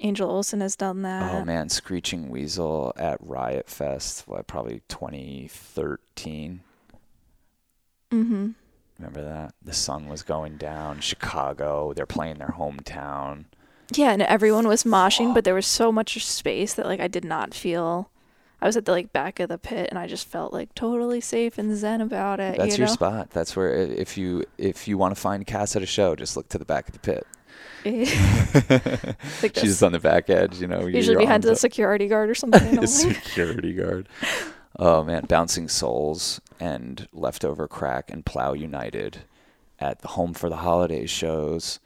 [0.00, 1.32] Angel Olsen has done that.
[1.32, 6.60] Oh man, Screeching Weasel at Riot Fest, what, probably 2013.
[8.10, 8.50] Mm-hmm.
[8.98, 9.54] Remember that?
[9.62, 11.00] The sun was going down.
[11.00, 13.46] Chicago, they're playing their hometown.
[13.90, 17.24] Yeah, and everyone was moshing, but there was so much space that like I did
[17.24, 18.10] not feel.
[18.60, 21.20] I was at the like back of the pit, and I just felt like totally
[21.20, 22.56] safe and zen about it.
[22.56, 22.94] That's you your know?
[22.94, 23.30] spot.
[23.30, 26.48] That's where if you if you want to find Cass at a show, just look
[26.50, 27.26] to the back of the pit.
[27.84, 30.86] like She's just on the back edge, you know.
[30.86, 31.58] Usually behind the up.
[31.58, 32.62] security guard or something.
[32.78, 34.08] and security guard.
[34.78, 39.24] Oh man, Bouncing Souls and Leftover Crack and Plow United
[39.80, 41.80] at the Home for the Holidays shows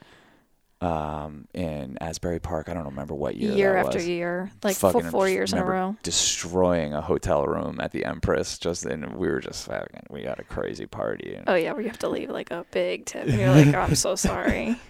[0.80, 2.68] um, in Asbury Park.
[2.68, 3.52] I don't remember what year.
[3.52, 4.08] year after was.
[4.08, 5.96] year, like full four years in a row.
[6.02, 10.06] Destroying a hotel room at the Empress, just and we were just fucking.
[10.10, 11.34] We had a crazy party.
[11.34, 13.80] And Oh yeah, we have to leave like a big tip, and you're like, oh,
[13.80, 14.76] I'm so sorry.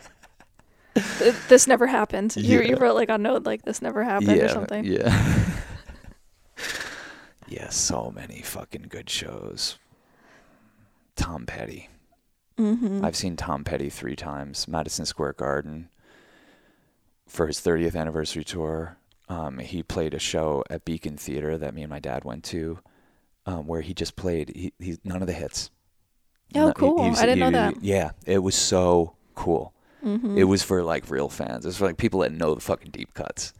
[1.48, 2.34] This never happened.
[2.36, 4.82] You, you wrote like a note like this never happened yeah, or something.
[4.82, 5.44] Yeah.
[7.48, 9.78] yeah, so many fucking good shows.
[11.14, 11.90] Tom Petty.
[12.58, 13.04] Mm-hmm.
[13.04, 15.88] I've seen Tom Petty three times, Madison Square Garden,
[17.26, 18.96] for his 30th anniversary tour.
[19.28, 22.78] Um, he played a show at Beacon Theater that me and my dad went to,
[23.44, 25.70] um, where he just played he, he none of the hits.
[26.54, 27.02] Oh, No- cool.
[27.04, 27.82] he I didn't know that.
[27.82, 29.72] Yeah, it was so cool.
[30.04, 30.38] Mm-hmm.
[30.38, 31.64] It was for like real fans.
[31.64, 33.52] It was for like people that know the fucking deep cuts.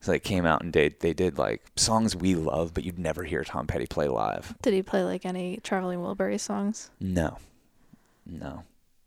[0.00, 3.22] So they came out and they they did like songs we love, but you'd never
[3.22, 4.56] hear Tom Petty play live.
[4.60, 6.90] Did he play like any Traveling Wilbury songs?
[6.98, 7.38] No,
[8.26, 8.64] no,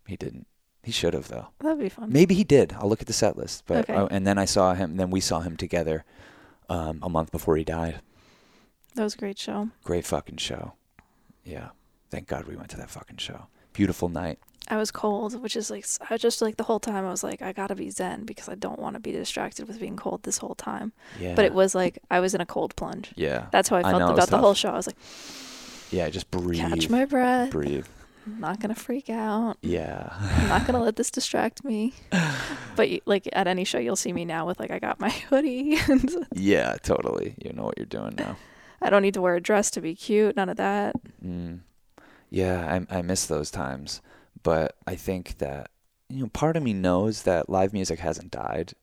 [0.07, 0.47] he didn't.
[0.83, 1.47] He should have though.
[1.59, 2.11] That'd be fun.
[2.11, 2.73] Maybe he did.
[2.79, 3.63] I'll look at the set list.
[3.65, 3.93] But Okay.
[3.95, 4.97] uh, and then I saw him.
[4.97, 6.03] Then we saw him together
[6.69, 8.01] um, a month before he died.
[8.93, 9.69] That was a great show.
[9.83, 10.73] Great fucking show.
[11.43, 11.69] Yeah.
[12.11, 13.47] Thank God we went to that fucking show.
[13.73, 14.39] Beautiful night.
[14.67, 17.41] I was cold, which is like I just like the whole time I was like
[17.41, 20.37] I gotta be zen because I don't want to be distracted with being cold this
[20.37, 20.93] whole time.
[21.19, 21.35] Yeah.
[21.35, 23.11] But it was like I was in a cold plunge.
[23.15, 23.47] Yeah.
[23.51, 24.69] That's how I I felt know, about the whole show.
[24.69, 24.97] I was like,
[25.91, 26.09] Yeah.
[26.09, 26.59] Just breathe.
[26.61, 27.51] catch my breath.
[27.51, 27.85] breathe.
[28.25, 29.57] I'm not gonna freak out.
[29.61, 30.09] Yeah.
[30.19, 31.93] I'm not gonna let this distract me.
[32.75, 35.77] But like at any show, you'll see me now with like I got my hoodie.
[35.87, 36.75] and yeah.
[36.81, 37.35] Totally.
[37.43, 38.37] You know what you're doing now.
[38.81, 40.35] I don't need to wear a dress to be cute.
[40.35, 40.95] None of that.
[41.23, 41.59] Mm.
[42.29, 44.01] Yeah, I I miss those times,
[44.43, 45.69] but I think that
[46.09, 48.73] you know part of me knows that live music hasn't died.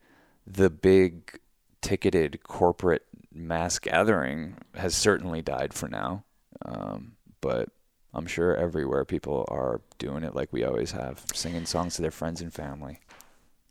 [0.46, 1.38] The big
[1.80, 6.24] ticketed corporate mass gathering has certainly died for now,
[6.64, 7.68] um, but
[8.14, 12.10] I'm sure everywhere people are doing it like we always have, singing songs to their
[12.10, 13.00] friends and family.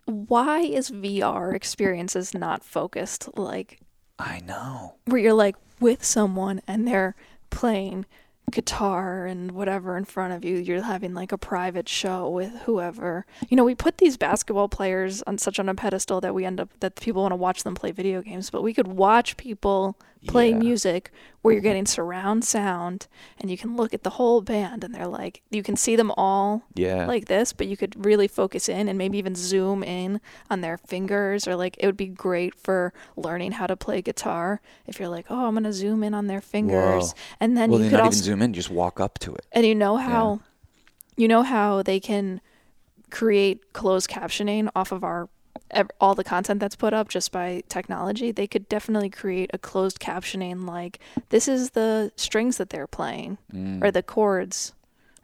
[0.06, 3.80] Why is VR experiences not focused like
[4.22, 4.96] I know.
[5.06, 7.16] where you're like with someone and they're
[7.50, 8.06] playing
[8.52, 10.58] guitar and whatever in front of you.
[10.58, 13.26] You're having like a private show with whoever.
[13.50, 16.60] You know, we put these basketball players on such on a pedestal that we end
[16.60, 19.98] up that people want to watch them play video games, but we could watch people
[20.28, 20.58] play Yeah.
[20.58, 21.12] music
[21.42, 23.08] where you're getting surround sound
[23.40, 26.12] and you can look at the whole band and they're like you can see them
[26.16, 27.08] all Yeah.
[27.08, 30.78] like this, but you could really focus in and maybe even zoom in on their
[30.78, 35.10] fingers or like it would be great for learning how to play guitar if you're
[35.10, 37.20] like, "Oh, I'm going to zoom in on their fingers." Whoa.
[37.40, 39.34] And then well, you then could not also even zoom in, just walk up to
[39.34, 39.46] it.
[39.52, 40.40] and you know how
[41.18, 42.42] you know how they can
[43.10, 45.30] create closed captioning off of our
[46.00, 48.32] all the content that's put up just by technology.
[48.32, 51.00] They could definitely create a closed captioning like
[51.30, 53.84] this is the strings that they're playing Mm.
[53.84, 54.74] or the chords.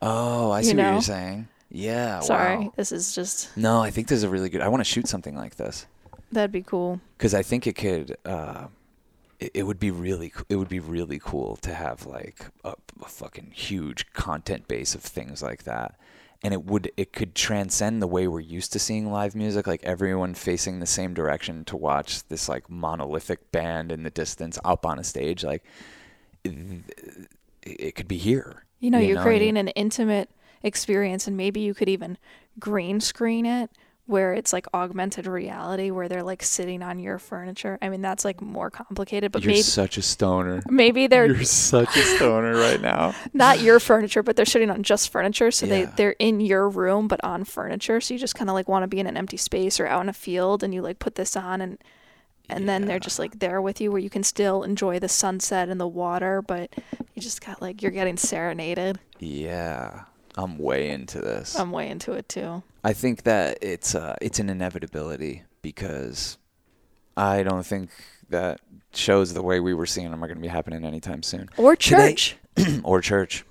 [0.02, 1.48] Oh, I you see what you're saying.
[1.70, 2.22] Yeah.
[2.22, 2.74] Sorry, wow.
[2.78, 4.62] this is just No, I think this is a really good.
[4.62, 5.86] I want to shoot something like this
[6.32, 7.00] that'd be cool.
[7.18, 8.16] because I think it could.
[8.26, 8.68] Uh,
[9.40, 10.32] it, it would be really.
[10.50, 15.02] It would be really cool to have like a, a fucking huge content base of
[15.02, 15.96] things like that,
[16.44, 16.92] and it would.
[16.98, 20.86] It could transcend the way we're used to seeing live music, like everyone facing the
[20.86, 25.44] same direction to watch this like monolithic band in the distance up on a stage.
[25.44, 25.64] Like
[26.44, 26.56] it,
[27.64, 28.64] it could be here.
[28.80, 30.30] You know, you you're know, creating an intimate
[30.64, 32.18] experience, and maybe you could even
[32.60, 33.70] green screen it
[34.08, 37.78] where it's like augmented reality, where they're like sitting on your furniture.
[37.82, 40.64] I mean, that's like more complicated, but You're maybe such a stoner.
[40.70, 43.14] maybe they're You're such a stoner right now.
[43.34, 45.94] not your furniture, but they're sitting on just furniture, so they Yeah.
[45.96, 48.00] they're in your room but on furniture.
[48.02, 50.02] So you just kind of like want to be in an empty space or out
[50.02, 51.78] in a field, and you like put this on and.
[52.50, 55.68] And then they're just like there with you where you can still enjoy the sunset
[55.68, 56.74] and the water, but
[57.14, 59.00] you just got like you're getting serenaded.
[59.20, 60.04] Yeah,
[60.38, 61.60] I'm way into this.
[61.60, 62.64] I'm way into it too.
[62.88, 66.38] I think that it's uh, it's an inevitability because
[67.18, 67.90] I don't think
[68.30, 68.62] that
[68.94, 71.50] shows the way we were seeing them are going to be happening anytime soon.
[71.58, 72.38] Or Today- church.
[72.84, 73.44] or church.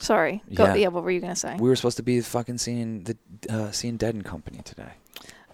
[0.00, 0.42] Sorry.
[0.54, 0.74] Go, Yeah.
[0.74, 0.88] yeah.
[0.88, 1.56] What were you gonna say?
[1.58, 3.16] We were supposed to be fucking seeing the
[3.50, 4.92] uh, seeing Dead and Company today.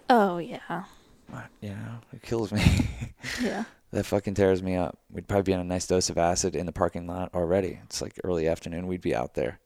[0.09, 0.83] oh yeah,
[1.29, 1.47] What?
[1.61, 2.63] You know, it kills me.
[3.41, 3.65] yeah.
[3.91, 4.97] that fucking tears me up.
[5.11, 7.79] We'd probably be on a nice dose of acid in the parking lot already.
[7.83, 8.87] It's like early afternoon.
[8.87, 9.59] We'd be out there.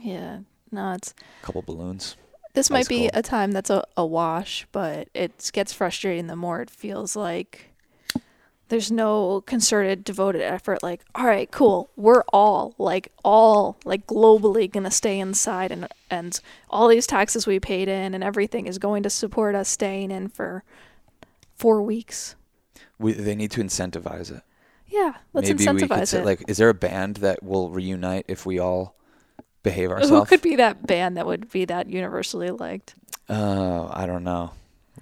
[0.00, 0.40] Yeah.
[0.72, 2.16] No, it's A couple balloons.
[2.56, 3.10] This might be cold.
[3.14, 7.70] a time that's a, a wash, but it gets frustrating the more it feels like
[8.68, 10.82] there's no concerted, devoted effort.
[10.82, 16.40] Like, all right, cool, we're all like all like globally gonna stay inside, and and
[16.68, 20.28] all these taxes we paid in and everything is going to support us staying in
[20.28, 20.64] for
[21.54, 22.34] four weeks.
[22.98, 24.42] We, they need to incentivize it.
[24.88, 26.24] Yeah, let's Maybe we could incentivize say, it.
[26.24, 28.95] like, is there a band that will reunite if we all
[29.66, 32.94] behave Who could be that band that would be that universally liked?
[33.28, 34.52] Uh, I don't know.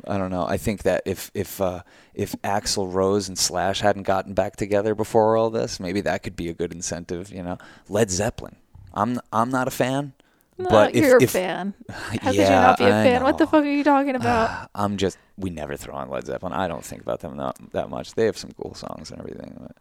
[0.09, 0.47] I don't know.
[0.47, 1.83] I think that if if uh,
[2.15, 6.35] if Axl Rose and Slash hadn't gotten back together before all this, maybe that could
[6.35, 7.31] be a good incentive.
[7.31, 7.59] You know,
[7.89, 8.57] Led Zeppelin.
[8.93, 10.13] I'm I'm not a fan,
[10.59, 11.75] No, but if, you're if a fan.
[11.91, 13.23] How could you not be a fan?
[13.23, 14.71] What the fuck are you talking about?
[14.75, 16.53] I'm just we never throw on Led Zeppelin.
[16.53, 18.15] I don't think about them that that much.
[18.15, 19.77] They have some cool songs and everything, but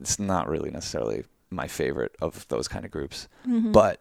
[0.00, 3.28] it's not really necessarily my favorite of those kind of groups.
[3.46, 3.72] Mhm.
[3.72, 4.00] But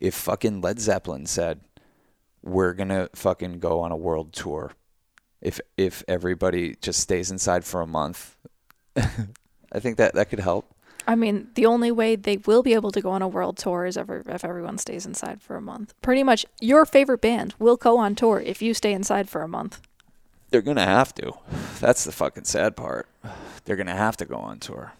[0.00, 1.60] if fucking Led Zeppelin said
[2.42, 4.72] we're gonna fucking go on a world tour,
[5.40, 8.36] if if everybody just stays inside for a month,
[8.96, 10.66] I think that that could help.
[11.06, 13.86] I mean, the only way they will be able to go on a world tour
[13.86, 15.94] is ever if everyone stays inside for a month.
[16.00, 19.48] Pretty much, your favorite band will go on tour if you stay inside for a
[19.48, 19.80] month.
[20.50, 21.32] They're gonna have to.
[21.80, 23.08] That's the fucking sad part.
[23.64, 24.92] They're gonna have to go on tour.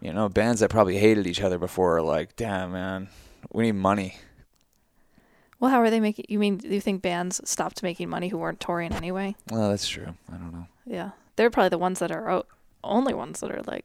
[0.00, 3.08] You know, bands that probably hated each other before are like, damn man,
[3.52, 4.16] we need money.
[5.60, 6.26] Well, how are they making?
[6.28, 9.34] You mean do you think bands stopped making money who weren't touring anyway?
[9.50, 10.14] Well, that's true.
[10.32, 10.66] I don't know.
[10.86, 12.46] Yeah, they're probably the ones that are o-
[12.84, 13.84] only ones that are like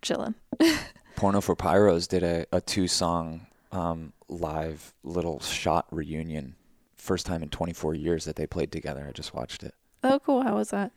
[0.00, 0.34] chilling.
[1.16, 6.54] Porno for Pyros did a, a two song um, live little shot reunion.
[6.96, 9.04] First time in 24 years that they played together.
[9.08, 9.74] I just watched it.
[10.04, 10.42] Oh, cool.
[10.42, 10.92] How was that?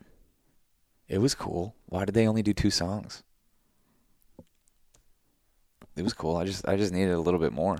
[1.08, 1.74] It was cool.
[1.86, 3.24] Why did they only do two songs?
[5.96, 6.36] It was cool.
[6.36, 7.76] I just I just needed a little bit more,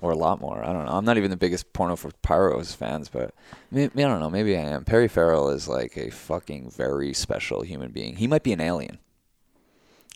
[0.00, 0.62] or a lot more.
[0.62, 0.92] I don't know.
[0.92, 3.34] I'm not even the biggest Porno for Pyros fans, but
[3.70, 4.30] maybe, I don't know.
[4.30, 4.84] Maybe I am.
[4.84, 8.16] Perry Farrell is like a fucking very special human being.
[8.16, 8.98] He might be an alien.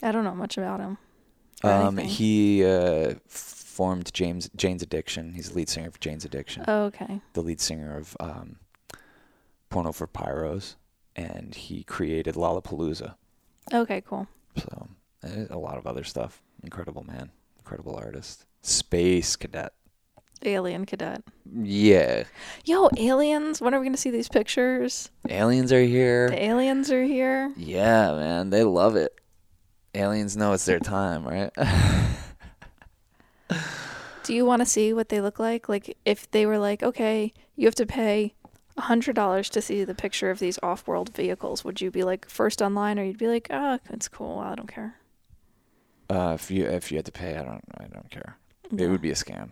[0.02, 0.98] I don't know much about him.
[1.62, 5.34] Um, he uh, formed James Jane's Addiction.
[5.34, 6.64] He's the lead singer for Jane's Addiction.
[6.68, 7.20] Oh, okay.
[7.34, 8.56] the lead singer of um,
[9.68, 10.76] Porno for Pyros,
[11.16, 13.14] and he created Lollapalooza.
[13.72, 14.26] Okay, cool.
[14.56, 14.88] So
[15.24, 16.42] eh, a lot of other stuff.
[16.62, 18.44] Incredible man, incredible artist.
[18.62, 19.72] Space cadet.
[20.42, 21.22] Alien cadet.
[21.62, 22.24] Yeah,
[22.64, 23.60] Yo, aliens.
[23.60, 25.10] When are we gonna see these pictures?
[25.28, 26.30] aliens are here.
[26.30, 27.52] The aliens are here.
[27.56, 29.14] Yeah, man, they love it.
[29.94, 31.50] Aliens know it's their time, right?
[34.22, 35.68] Do you want to see what they look like?
[35.68, 38.34] Like if they were like, okay, you have to pay
[38.76, 42.28] a hundred dollars to see the picture of these off-world vehicles, would you be like
[42.28, 44.94] first online, or you'd be like, ah, it's cool, I don't care.
[46.10, 48.36] Uh, if you if you had to pay, I don't I don't care.
[48.76, 49.50] It would be a scam.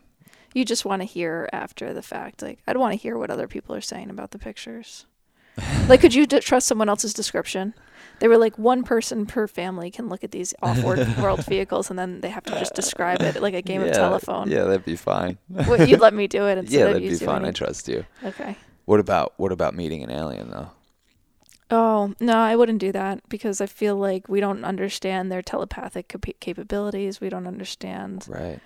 [0.54, 2.42] You just want to hear after the fact.
[2.42, 5.06] Like I'd want to hear what other people are saying about the pictures.
[5.88, 7.74] like, could you d- trust someone else's description?
[8.20, 12.20] They were like one person per family can look at these off-world vehicles, and then
[12.20, 14.50] they have to just describe it like a game of telephone.
[14.50, 15.38] Yeah, that'd be fine.
[15.48, 17.44] What, you'd let me do it instead yeah, that'd you be fine.
[17.44, 18.04] I trust you.
[18.24, 18.56] Okay.
[18.84, 20.70] What about what about meeting an alien though?
[21.70, 26.08] Oh, no, I wouldn't do that because I feel like we don't understand their telepathic
[26.08, 27.20] cap- capabilities.
[27.20, 28.26] We don't understand.
[28.28, 28.60] Right.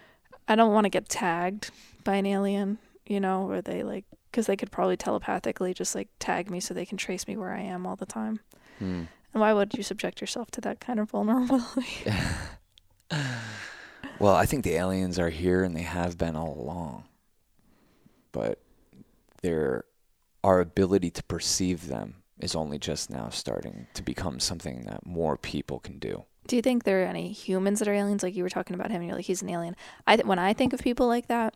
[0.47, 1.71] I don't want to get tagged
[2.05, 6.09] by an alien, you know, where they like, because they could probably telepathically just like
[6.19, 8.41] tag me so they can trace me where I am all the time.
[8.79, 9.05] Hmm.
[9.35, 11.87] And why would you subject yourself to that kind of vulnerability?
[14.23, 17.05] Well, I think the aliens are here and they have been all along.
[18.31, 18.61] But
[19.43, 19.85] their
[20.45, 25.37] our ability to perceive them is only just now starting to become something that more
[25.37, 26.25] people can do.
[26.49, 28.23] do you think there are any humans that are aliens?
[28.23, 29.77] Like you were talking about him, and you're like, he's an alien.
[30.07, 31.55] I th- when I think of people like that,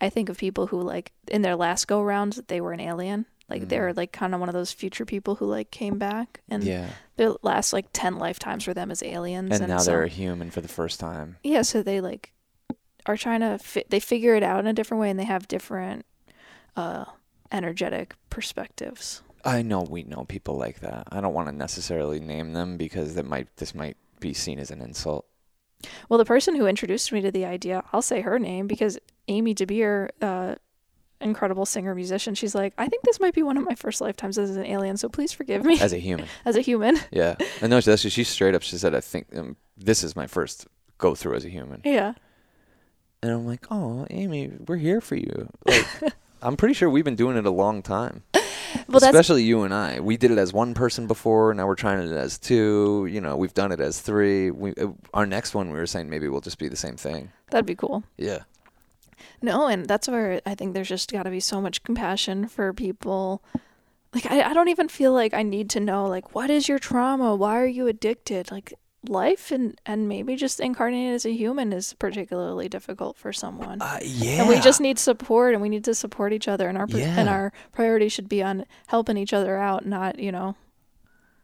[0.00, 3.24] I think of people who like in their last go round they were an alien.
[3.48, 6.62] Like they're like kind of one of those future people who like came back and
[6.64, 6.66] Mm.
[6.66, 6.88] yeah.
[7.16, 10.50] their last like 10 lifetimes for them as aliens And, now so, they're a human
[10.50, 11.36] for the first time.
[11.44, 12.32] yeah so they like
[13.06, 15.46] are trying to fi- they figure it out in a different way and they have
[15.46, 16.04] different
[16.74, 17.04] uh
[17.52, 21.06] energetic perspectives I know we know people like that.
[21.12, 24.70] I don't want to necessarily name them because that might this might be seen as
[24.70, 25.24] an insult.
[26.08, 29.54] well the person who introduced me to the idea i'll say her name because amy
[29.54, 30.54] debir uh
[31.20, 34.38] incredible singer musician she's like i think this might be one of my first lifetimes
[34.38, 36.26] as an alien so please forgive me As a human.
[36.46, 37.36] as a human Yeah.
[37.62, 40.66] I know that's she straight up she said I think um, this is my first
[40.98, 41.82] go through as a human.
[41.84, 42.14] yeah
[43.22, 45.86] And I'm like, "Oh, Amy, we're here for you." Like
[46.42, 48.22] I'm pretty sure we've been doing it a long time.
[48.88, 50.00] well Especially you and I.
[50.00, 53.08] We did it as one person before, now we're trying it as two.
[53.10, 54.50] You know, we've done it as three.
[54.50, 57.30] We uh, our next one we were saying maybe we'll just be the same thing.
[57.50, 58.40] that'd be cool Yeah.
[59.42, 62.72] No, and that's where I think there's just got to be so much compassion for
[62.72, 63.42] people.
[64.14, 66.78] Like, I, I don't even feel like I need to know, like, what is your
[66.78, 67.34] trauma?
[67.34, 68.50] Why are you addicted?
[68.50, 68.72] Like,
[69.08, 73.80] life and, and maybe just incarnating as a human is particularly difficult for someone.
[73.82, 74.40] Uh, yeah.
[74.40, 76.68] And we just need support and we need to support each other.
[76.68, 80.32] And our, pr- and our priority should be on helping each other out, not, you
[80.32, 80.56] know,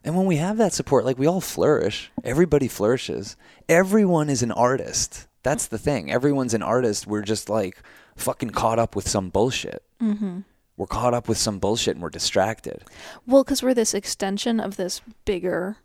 [0.05, 2.11] And when we have that support, like we all flourish.
[2.25, 3.37] Everybody flourishes.
[3.69, 5.29] Everyone is an artist.
[5.43, 6.11] That's the thing.
[6.11, 7.07] Everyone's an artist.
[7.07, 7.83] We're just like
[8.17, 9.83] fucking caught up with some bullshit.
[10.01, 10.41] Mm-hmm.
[10.77, 12.83] We're caught up with some bullshit and we're distracted.
[13.27, 15.77] well, because we're this extension of this bigger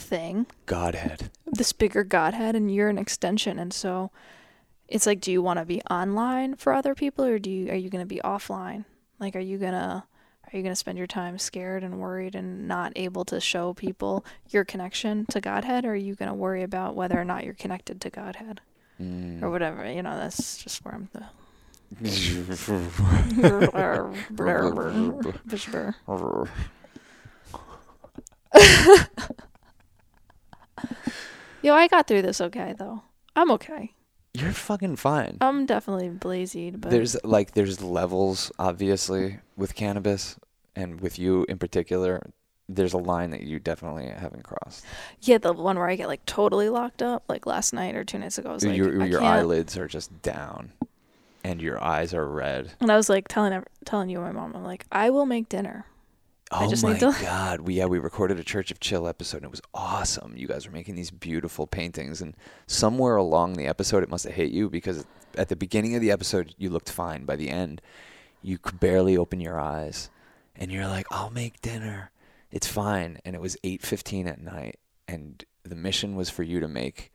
[0.00, 0.46] thing.
[0.66, 1.30] Godhead.
[1.46, 4.10] this bigger godhead and you're an extension and so
[4.88, 7.74] it's like do you want to be online for other people or do you are
[7.76, 8.84] you going to be offline
[9.18, 10.02] like are you going to
[10.44, 13.74] are you going to spend your time scared and worried and not able to show
[13.74, 17.42] people your connection to godhead or are you going to worry about whether or not
[17.44, 18.60] you're connected to godhead
[19.00, 19.42] Mm.
[19.42, 21.24] or whatever you know that's just where i'm the
[31.66, 33.02] yo i got through this okay though
[33.34, 33.92] i'm okay
[34.34, 35.38] You're fucking fine.
[35.40, 40.36] I'm definitely blazied, but There's like there's levels obviously with cannabis
[40.74, 42.20] and with you in particular.
[42.68, 44.84] There's a line that you definitely haven't crossed.
[45.22, 48.18] yeah, the one where I get like totally locked up, like last night or two
[48.18, 49.32] nights ago, I was like, your I your can't.
[49.40, 50.72] eyelids are just down
[51.42, 52.72] and your eyes are red.
[52.80, 55.24] And I was like telling ev- telling you and my mom, I'm like, I will
[55.24, 55.86] make dinner.
[56.50, 57.60] I Oh just my need to- god!
[57.62, 59.38] We yeah we recorded a Church of Chill episode.
[59.38, 60.36] and It was awesome.
[60.36, 62.36] You guys were making these beautiful paintings, and
[62.66, 65.04] somewhere along the episode, it must have hit you because
[65.36, 67.24] at the beginning of the episode, you looked fine.
[67.24, 67.82] By the end,
[68.42, 70.08] you could barely open your eyes,
[70.54, 72.10] and you're like, "I'll make dinner.
[72.52, 74.78] It's fine." And it was eight fifteen at night,
[75.08, 77.12] and the mission was for you to make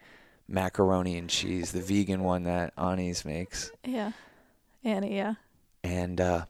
[0.47, 4.11] macaroni and cheese, the vegan one that Annie's makes, Yeah,
[4.83, 5.15] Annie.
[5.15, 5.35] Yeah,
[5.85, 6.45] and uh,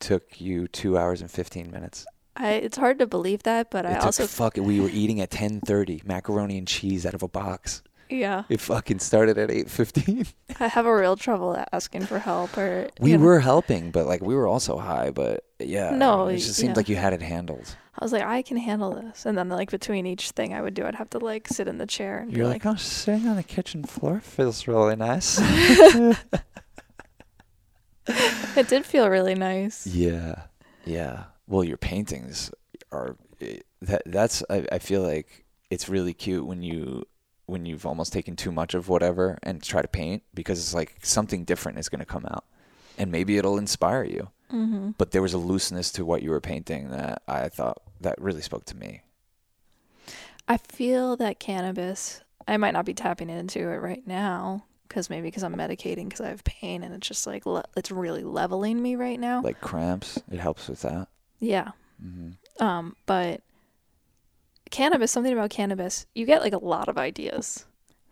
[0.00, 2.06] took you two hours and fifteen minutes.
[2.36, 2.52] I.
[2.54, 4.64] It's hard to believe that, but It I also fucking.
[4.64, 7.82] We were eating at ten thirty, macaroni and cheese out of a box.
[8.10, 10.26] yeah, It fucking started at eight fifteen.
[10.60, 13.24] I have a real trouble asking for help or We you know.
[13.24, 15.10] were helping, but like we were also high.
[15.10, 16.76] But yeah, No, it just seemed yeah.
[16.76, 17.74] like you had it handled.
[17.98, 20.74] I was like, I can handle this, and then like between each thing I would
[20.74, 22.76] do, I'd have to like sit in the chair and You're be like, like, oh,
[22.76, 25.40] sitting on the kitchen floor feels really nice.
[28.56, 29.86] it did feel really nice.
[29.86, 30.42] yeah,
[30.84, 31.24] yeah.
[31.46, 32.50] Well, your paintings
[32.92, 34.02] are eh, that.
[34.06, 37.04] That's I, I feel like it's really cute when you
[37.46, 40.96] when you've almost taken too much of whatever and try to paint because it's like
[41.02, 42.44] something different is going to come out
[42.98, 44.90] and maybe it'll inspire you Mm-hmm.
[44.96, 48.40] but there was a looseness to what you were painting that i thought that really
[48.42, 49.02] spoke to me
[50.46, 55.28] I feel that cannabis, I might not be tapping into it right now because maybe
[55.28, 58.80] because I'm medicating because I have pain and it's just like, le- it's really leveling
[58.82, 59.42] me right now.
[59.42, 61.08] like cramps it helps with that
[61.40, 61.70] yeah.
[62.00, 62.30] hmm
[62.60, 63.42] Um, but
[64.70, 67.66] cannabis, something about cannabis, you get like a lot of ideas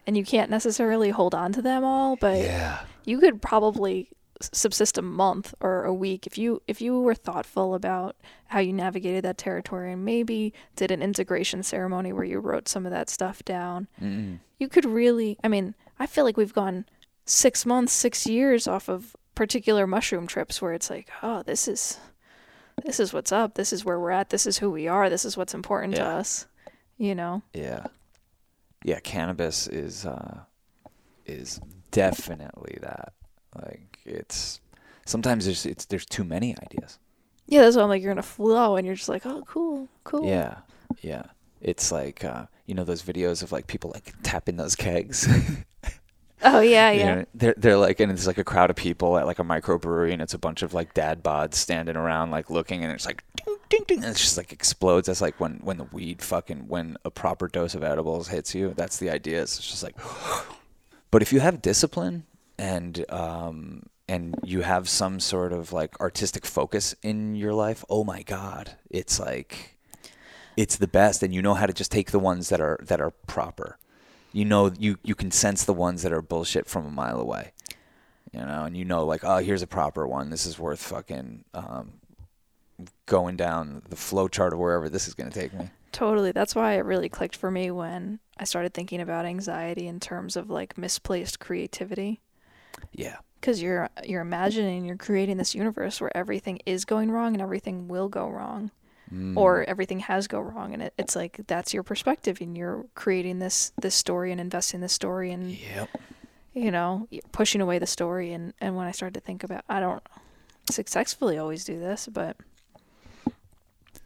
[0.07, 4.09] and you can't necessarily hold on to them all, but yeah you could probably
[4.41, 8.17] subsist a month or a week if you if you were thoughtful about
[8.49, 12.85] how you navigated that territory and maybe did an integration ceremony where you wrote some
[12.85, 14.39] of that stuff down Mm-mm.
[14.59, 16.85] you could really i mean i feel like we've gone
[17.27, 21.99] six months six years off of particular mushroom trips where it's like oh this is
[22.85, 25.25] this is what's up this is where we're at this is who we are this
[25.25, 26.47] is what's important to us
[26.99, 27.87] you know Yeah.
[28.85, 30.41] Yeah, cannabis is uh
[31.27, 31.59] is
[31.91, 33.15] definitely that.
[33.57, 34.61] Like it's
[35.07, 36.99] sometimes there's it's there's too many ideas.
[37.47, 39.89] yeah that's why i'm like you're in a flow and you're just like oh cool
[40.05, 40.57] cool Yeah.
[41.01, 41.25] Yeah.
[41.63, 45.27] It's like uh you know those videos of like people like tapping those kegs.
[46.47, 49.17] oh yeah You yeah know, they're they're like and it's like a crowd of people
[49.19, 52.51] at like a microbrewery and it's a bunch of like dad bods standing around like
[52.51, 55.07] looking and it's like ding ding ding and it's just like explodes.
[55.07, 58.75] That's like when when the weed fucking when a proper dose of edibles hits you.
[58.77, 59.43] That's the idea.
[59.43, 59.97] It's just like
[61.11, 62.25] But if you have discipline
[62.59, 68.05] and um and you have some sort of like artistic focus in your life, oh
[68.05, 69.79] my god, it's like
[70.57, 73.01] it's the best and you know how to just take the ones that are that
[73.01, 73.79] are proper.
[74.35, 77.53] You know you you can sense the ones that are bullshit from a mile away.
[78.33, 80.31] You know, and you know like, oh, here's a proper one.
[80.31, 81.93] This is worth fucking um
[83.07, 85.71] going down the flow chart of wherever this is going to take me.
[85.93, 86.33] Totally.
[86.33, 90.35] That's why it really clicked for me when I started thinking about anxiety in terms
[90.35, 92.21] of like misplaced creativity.
[92.93, 93.19] Yeah.
[93.41, 97.87] Because you're you're imagining you're creating this universe where everything is going wrong and everything
[97.87, 98.73] will go wrong,
[99.15, 99.37] Mm.
[99.37, 103.39] or everything has go wrong, and it, it's like that's your perspective, and you're creating
[103.39, 105.89] this this story and investing this story, and Yep.
[106.53, 108.33] you know pushing away the story.
[108.33, 110.03] And and when I started to think about, I don't
[110.71, 112.37] successfully always do this, but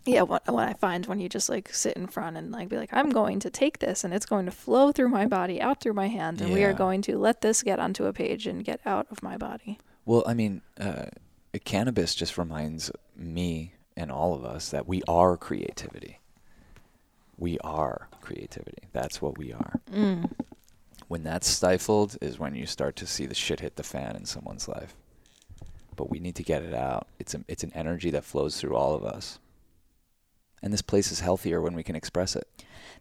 [0.05, 2.77] yeah, what what I find when you just like sit in front and like be
[2.77, 5.81] like, I'm going to take this and it's going to flow through my body, out
[5.81, 8.65] through my hand, and we are going to let this get onto a page and
[8.65, 9.79] get out of my body.
[10.07, 11.07] Well, I mean, uh,
[11.65, 16.21] cannabis just reminds me and all of us that we are creativity.
[17.37, 18.85] We are creativity.
[18.93, 19.81] That's what we are.
[19.93, 20.31] Mm.
[21.09, 24.25] When that's stifled is when you start to see the shit hit the fan in
[24.25, 24.95] someone's life.
[25.97, 27.09] But we need to get it out.
[27.19, 29.41] It's a, it's an energy that flows through all of us.
[30.63, 32.47] And this place is healthier when we can express it.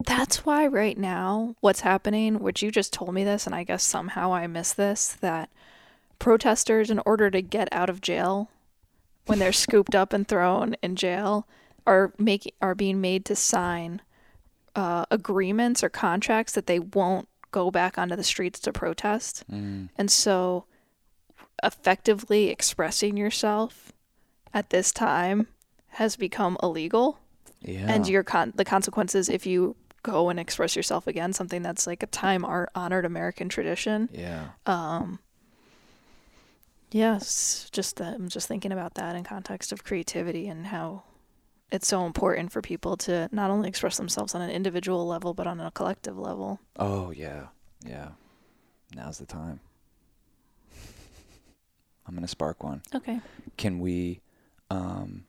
[0.04, 3.84] That's why right now what's happening, which you just told me this, and I guess
[3.84, 5.48] somehow I missed this, that
[6.18, 8.50] protesters, in order to get out of jail,
[9.28, 11.46] when they're scooped up and thrown in jail,
[11.86, 14.02] are making are being made to sign
[14.74, 19.44] uh, agreements or contracts that they won't go back onto the streets to protest.
[19.50, 19.88] Mm.
[19.96, 20.66] And so,
[21.62, 23.92] effectively expressing yourself
[24.54, 25.46] at this time
[25.92, 27.18] has become illegal
[27.60, 27.86] Yeah.
[27.92, 32.02] and your con- the consequences if you go and express yourself again something that's like
[32.04, 34.50] a time honored american tradition yeah.
[34.64, 35.18] um
[36.90, 41.02] yes just uh, i'm just thinking about that in context of creativity and how
[41.70, 45.46] it's so important for people to not only express themselves on an individual level but
[45.46, 47.48] on a collective level Oh yeah,
[47.84, 48.08] yeah.
[48.96, 49.60] Now's the time.
[52.06, 52.82] I'm gonna spark one.
[52.94, 53.20] okay
[53.58, 54.20] Can we?
[54.70, 55.24] Um,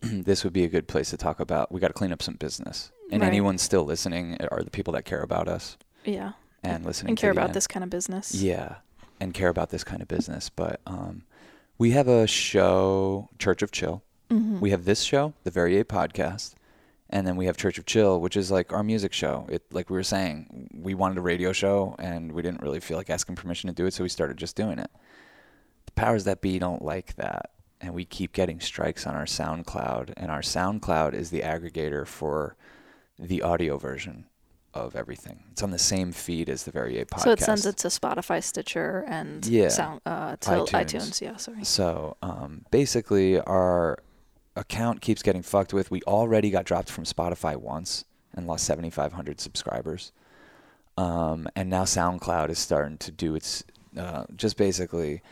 [0.00, 1.72] this would be a good place to talk about.
[1.72, 2.92] We got to clean up some business.
[3.10, 3.28] And Right.
[3.28, 6.32] anyone still listening are the people that care about us yeah
[6.62, 7.54] and listening and care about end.
[7.54, 8.76] this kind of business Yeah,
[9.20, 10.48] and care about this kind of business.
[10.48, 11.22] But um,
[11.78, 14.02] we have a show, Church of Chill.
[14.30, 14.60] Mhm.
[14.60, 16.54] We have this show, the Very Ape podcast,
[17.08, 19.46] and then we have Church of Chill, which is like our music show.
[19.48, 22.96] It like we were saying, we wanted a radio show, and we didn't really feel
[22.96, 24.90] like asking permission to do it, so we started just doing it.
[25.86, 30.14] The powers that be don't like that, and we keep getting strikes on our SoundCloud,
[30.16, 32.56] and our SoundCloud is the aggregator for
[33.18, 34.26] the audio version
[34.76, 35.42] of everything.
[35.52, 37.22] It's on the same feed as the Very Ape podcast.
[37.22, 39.68] so it sends it to spotify stitcher and Yeah.
[39.68, 40.70] sound uh to iTunes.
[40.70, 43.98] itunes yeah sorry So um, basically, our
[44.54, 45.90] account keeps getting fucked with.
[45.90, 48.04] We already got dropped from Spotify once
[48.34, 50.12] and lost 7,500 subscribers.
[50.98, 53.64] Um, and now SoundCloud is starting to do its
[53.98, 55.22] uh, just basically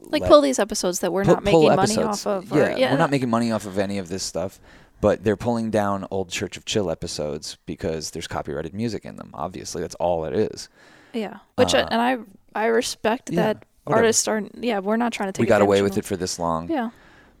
[0.00, 2.78] like let- pull these episodes that we're pull- not making money off of Yeah, or,
[2.78, 4.60] yeah we're not making money off of any of this stuff.
[5.02, 9.30] But they're pulling down old Church of Chill episodes because there's copyrighted music in them.
[9.34, 10.68] Obviously, that's all it is.
[11.12, 11.38] Yeah.
[11.56, 12.18] Which Uh, and I
[12.54, 14.04] I respect yeah, that whatever.
[14.04, 16.38] artists are yeah, we're not trying to take we got away with it for this
[16.38, 16.70] long.
[16.70, 16.90] Yeah.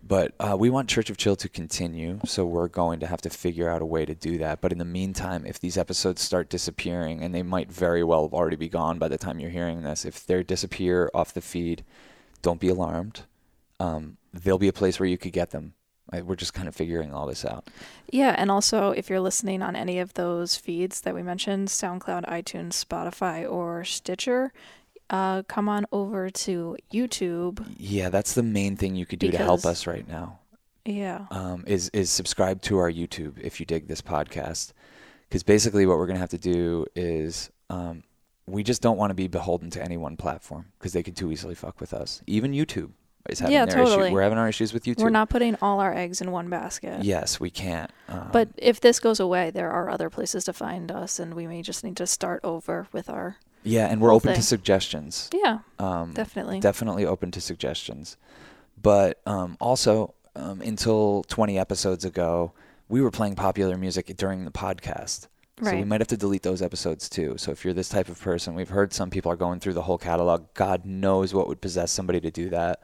[0.04, 3.30] But uh, we want Church of Chill to continue, so we're going to have to
[3.30, 4.60] figure out a way to do that.
[4.60, 8.34] But in the meantime, if these episodes start disappearing, and they might very well have
[8.34, 11.84] already be gone by the time you're hearing this, if they disappear off the feed,
[12.42, 13.22] don't be alarmed.
[13.78, 15.74] Um, there'll be a place where you could get them.
[16.10, 17.68] We're just kind of figuring all this out.
[18.10, 22.28] Yeah, and also if you're listening on any of those feeds that we mentioned, SoundCloud,
[22.28, 24.52] iTunes, Spotify, or Stitcher,
[25.08, 27.64] uh, come on over to YouTube.
[27.78, 30.38] Yeah, that's the main thing you could do to help us right now.
[30.84, 31.26] Yeah.
[31.30, 34.72] um, is is subscribe to our YouTube if you dig this podcast,
[35.28, 38.02] because basically what we're gonna have to do is um,
[38.46, 41.30] we just don't want to be beholden to any one platform because they could too
[41.30, 42.20] easily fuck with us.
[42.26, 42.90] Even YouTube
[43.28, 44.06] is having Yeah, their totally.
[44.06, 44.14] issue.
[44.14, 45.02] We're having our issues with YouTube.
[45.02, 47.04] We're not putting all our eggs in one basket.
[47.04, 47.90] Yes, we can't.
[48.08, 51.46] Um, But if this goes away, there are other places to find us, and we
[51.46, 53.36] may just need to start over with our.
[53.64, 55.30] yeah, and we're open to suggestions.
[55.32, 56.58] Yeah, Um, definitely.
[56.60, 58.16] definitely open to suggestions.
[58.80, 62.52] But um, also, um, until 20 episodes ago,
[62.88, 65.28] we were playing popular music during the podcast.
[65.60, 65.70] Right.
[65.72, 67.34] So we might have to delete those episodes too.
[67.38, 69.82] So if you're this type of person, we've heard some people are going through the
[69.82, 70.46] whole catalog.
[70.54, 72.82] God knows what would possess somebody to do that.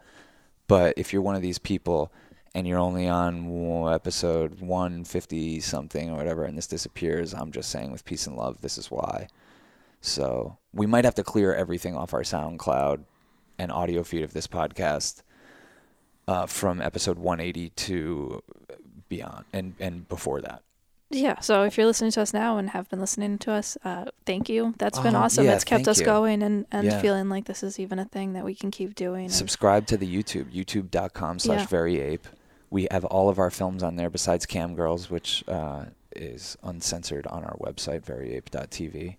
[0.69, 2.12] But if you're one of these people
[2.55, 7.90] and you're only on episode 150 something or whatever, and this disappears, I'm just saying
[7.90, 9.28] with peace and love, this is why.
[10.01, 13.01] So we might have to clear everything off our SoundCloud
[13.59, 15.23] and audio feed of this podcast
[16.28, 18.43] uh, from episode 180 to
[19.09, 20.62] beyond and, and before that.
[21.10, 21.40] Yeah.
[21.40, 24.48] So if you're listening to us now and have been listening to us, uh, thank
[24.48, 24.74] you.
[24.78, 25.44] That's been Oh, awesome.
[25.44, 26.05] yeah, That's kept us you.
[26.05, 27.01] going and, and Yeah.
[27.01, 29.24] feeling like this is even a thing that we can keep doing.
[29.26, 31.66] and- Subscribe to the YouTube, youtube.com slash Yeah.
[31.78, 32.24] veryape.
[32.70, 37.26] We have all of our films on there besides Cam Girls, which uh, is uncensored
[37.28, 39.16] on our website, veryape.tv.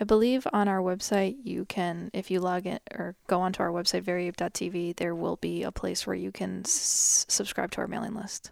[0.00, 3.70] I believe on our website you can, if you log in or go onto our
[3.70, 8.14] website, veryape.tv, there will be a place where you can s- subscribe to our mailing
[8.14, 8.50] list.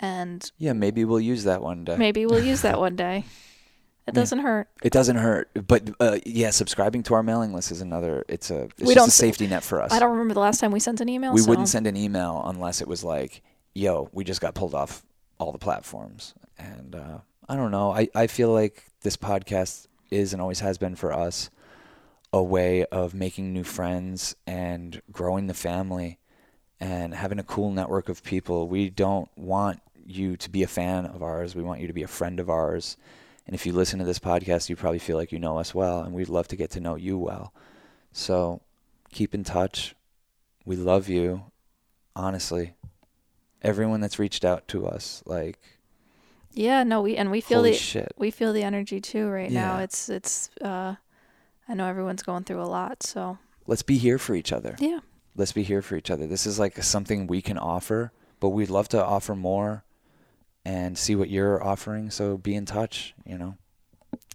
[0.00, 1.96] And Yeah, maybe we'll use that one day.
[1.96, 3.24] maybe we'll use that one day.
[4.06, 4.68] It doesn't hurt.
[4.82, 8.24] It doesn't hurt, but uh, yeah, subscribing to our mailing list is another.
[8.28, 9.92] It's a it's We just don't a safety net for us.
[9.92, 11.32] I don't remember the last time we sent an email.
[11.32, 14.74] we so wouldn't send an email unless it was like, "Yo, we just got pulled
[14.74, 15.04] off
[15.38, 17.18] all the platforms." And uh,
[17.48, 17.92] I don't know.
[17.92, 21.50] I I feel like this podcast is and always has been for us
[22.32, 26.18] a way of making new friends and growing the family
[26.80, 28.66] and having a cool network of people.
[28.66, 31.54] We don't want you to be a fan of ours.
[31.54, 32.96] We want you to be a friend of ours.
[33.46, 36.00] And if you listen to this podcast, you probably feel like you know us well,
[36.02, 37.52] and we'd love to get to know you well.
[38.12, 38.60] So
[39.12, 39.94] keep in touch.
[40.64, 41.44] We love you,
[42.14, 42.74] honestly.
[43.62, 45.58] Everyone that's reached out to us, like,
[46.52, 48.12] Yeah, no, we and we feel the shit.
[48.16, 49.78] we feel the energy too right now.
[49.78, 50.94] It's it's uh
[51.68, 54.76] I know everyone's going through a lot, so Let's be here for each other.
[54.78, 55.00] yeah.
[55.36, 56.26] Let's be here for each other.
[56.26, 59.84] This is like something we can offer, but we'd love to offer more
[60.64, 62.10] and see what you're offering.
[62.10, 63.56] So be in touch, you know.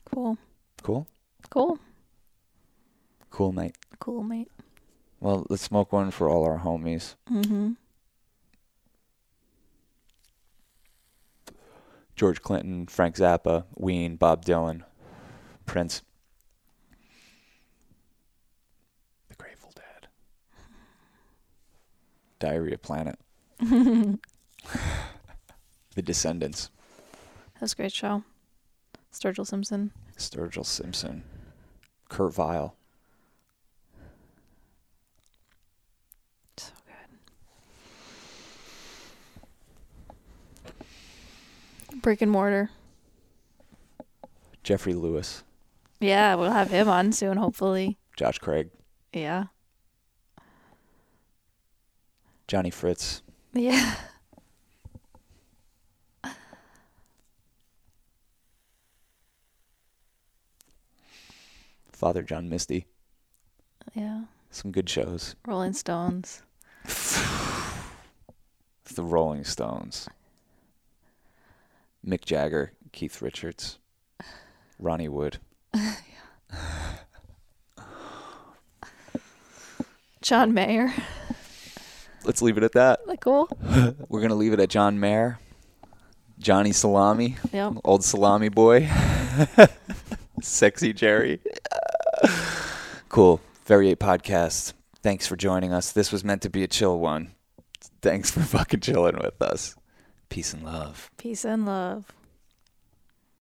[0.06, 0.38] Cool.
[0.82, 1.08] Cool?
[1.50, 1.80] Cool.
[3.30, 3.76] Cool, mate.
[4.00, 4.52] Cool, mate.
[5.20, 7.16] Well, let's smoke one for all our homies.
[7.32, 7.72] Mm-hmm.
[12.16, 14.84] George Clinton, Frank Zappa, Ween, Bob Dylan,
[15.66, 16.02] Prince.
[19.28, 20.08] The Grateful Dead.
[22.40, 23.20] Diarrhea Planet.
[25.96, 26.70] The Descendents.
[27.56, 28.24] That was a great show.
[29.14, 29.92] Sturgill Simpson.
[30.18, 31.24] Sturgill Simpson.
[32.10, 32.76] Kurt Vile.
[36.58, 36.74] So
[41.92, 42.02] good.
[42.02, 42.70] Brick and mortar.
[44.64, 45.44] Jeffrey Lewis.
[46.02, 47.98] Yeah, we'll have him on soon, hopefully.
[48.18, 48.70] Josh Craig.
[49.14, 49.46] Yeah.
[52.48, 53.22] Johnny Fritz.
[53.54, 53.96] Yeah.
[62.06, 62.86] Father John Misty.
[63.96, 64.26] Yeah.
[64.52, 65.36] Some good shows.
[65.48, 66.44] Rolling Stones.
[68.94, 70.08] The Rolling Stones.
[72.08, 73.80] Mick Jagger, Keith Richards,
[74.78, 75.40] Ronnie Wood.
[80.22, 80.94] John Mayer.
[82.24, 83.08] Let's leave it at that.
[83.08, 83.50] Like cool.
[84.10, 85.40] We're gonna leave it at John Mayer,
[86.38, 87.78] Johnny Salami, Yep.
[87.84, 88.88] old salami boy,
[90.44, 91.40] sexy Jerry.
[93.10, 93.42] Cool.
[93.70, 94.74] Eight podcast.
[95.02, 95.92] Thanks for joining us.
[95.92, 97.34] This was meant to be a chill one.
[98.02, 99.76] Thanks for fucking chilling with us.
[100.30, 101.10] Peace and love.
[101.18, 102.12] Peace and love.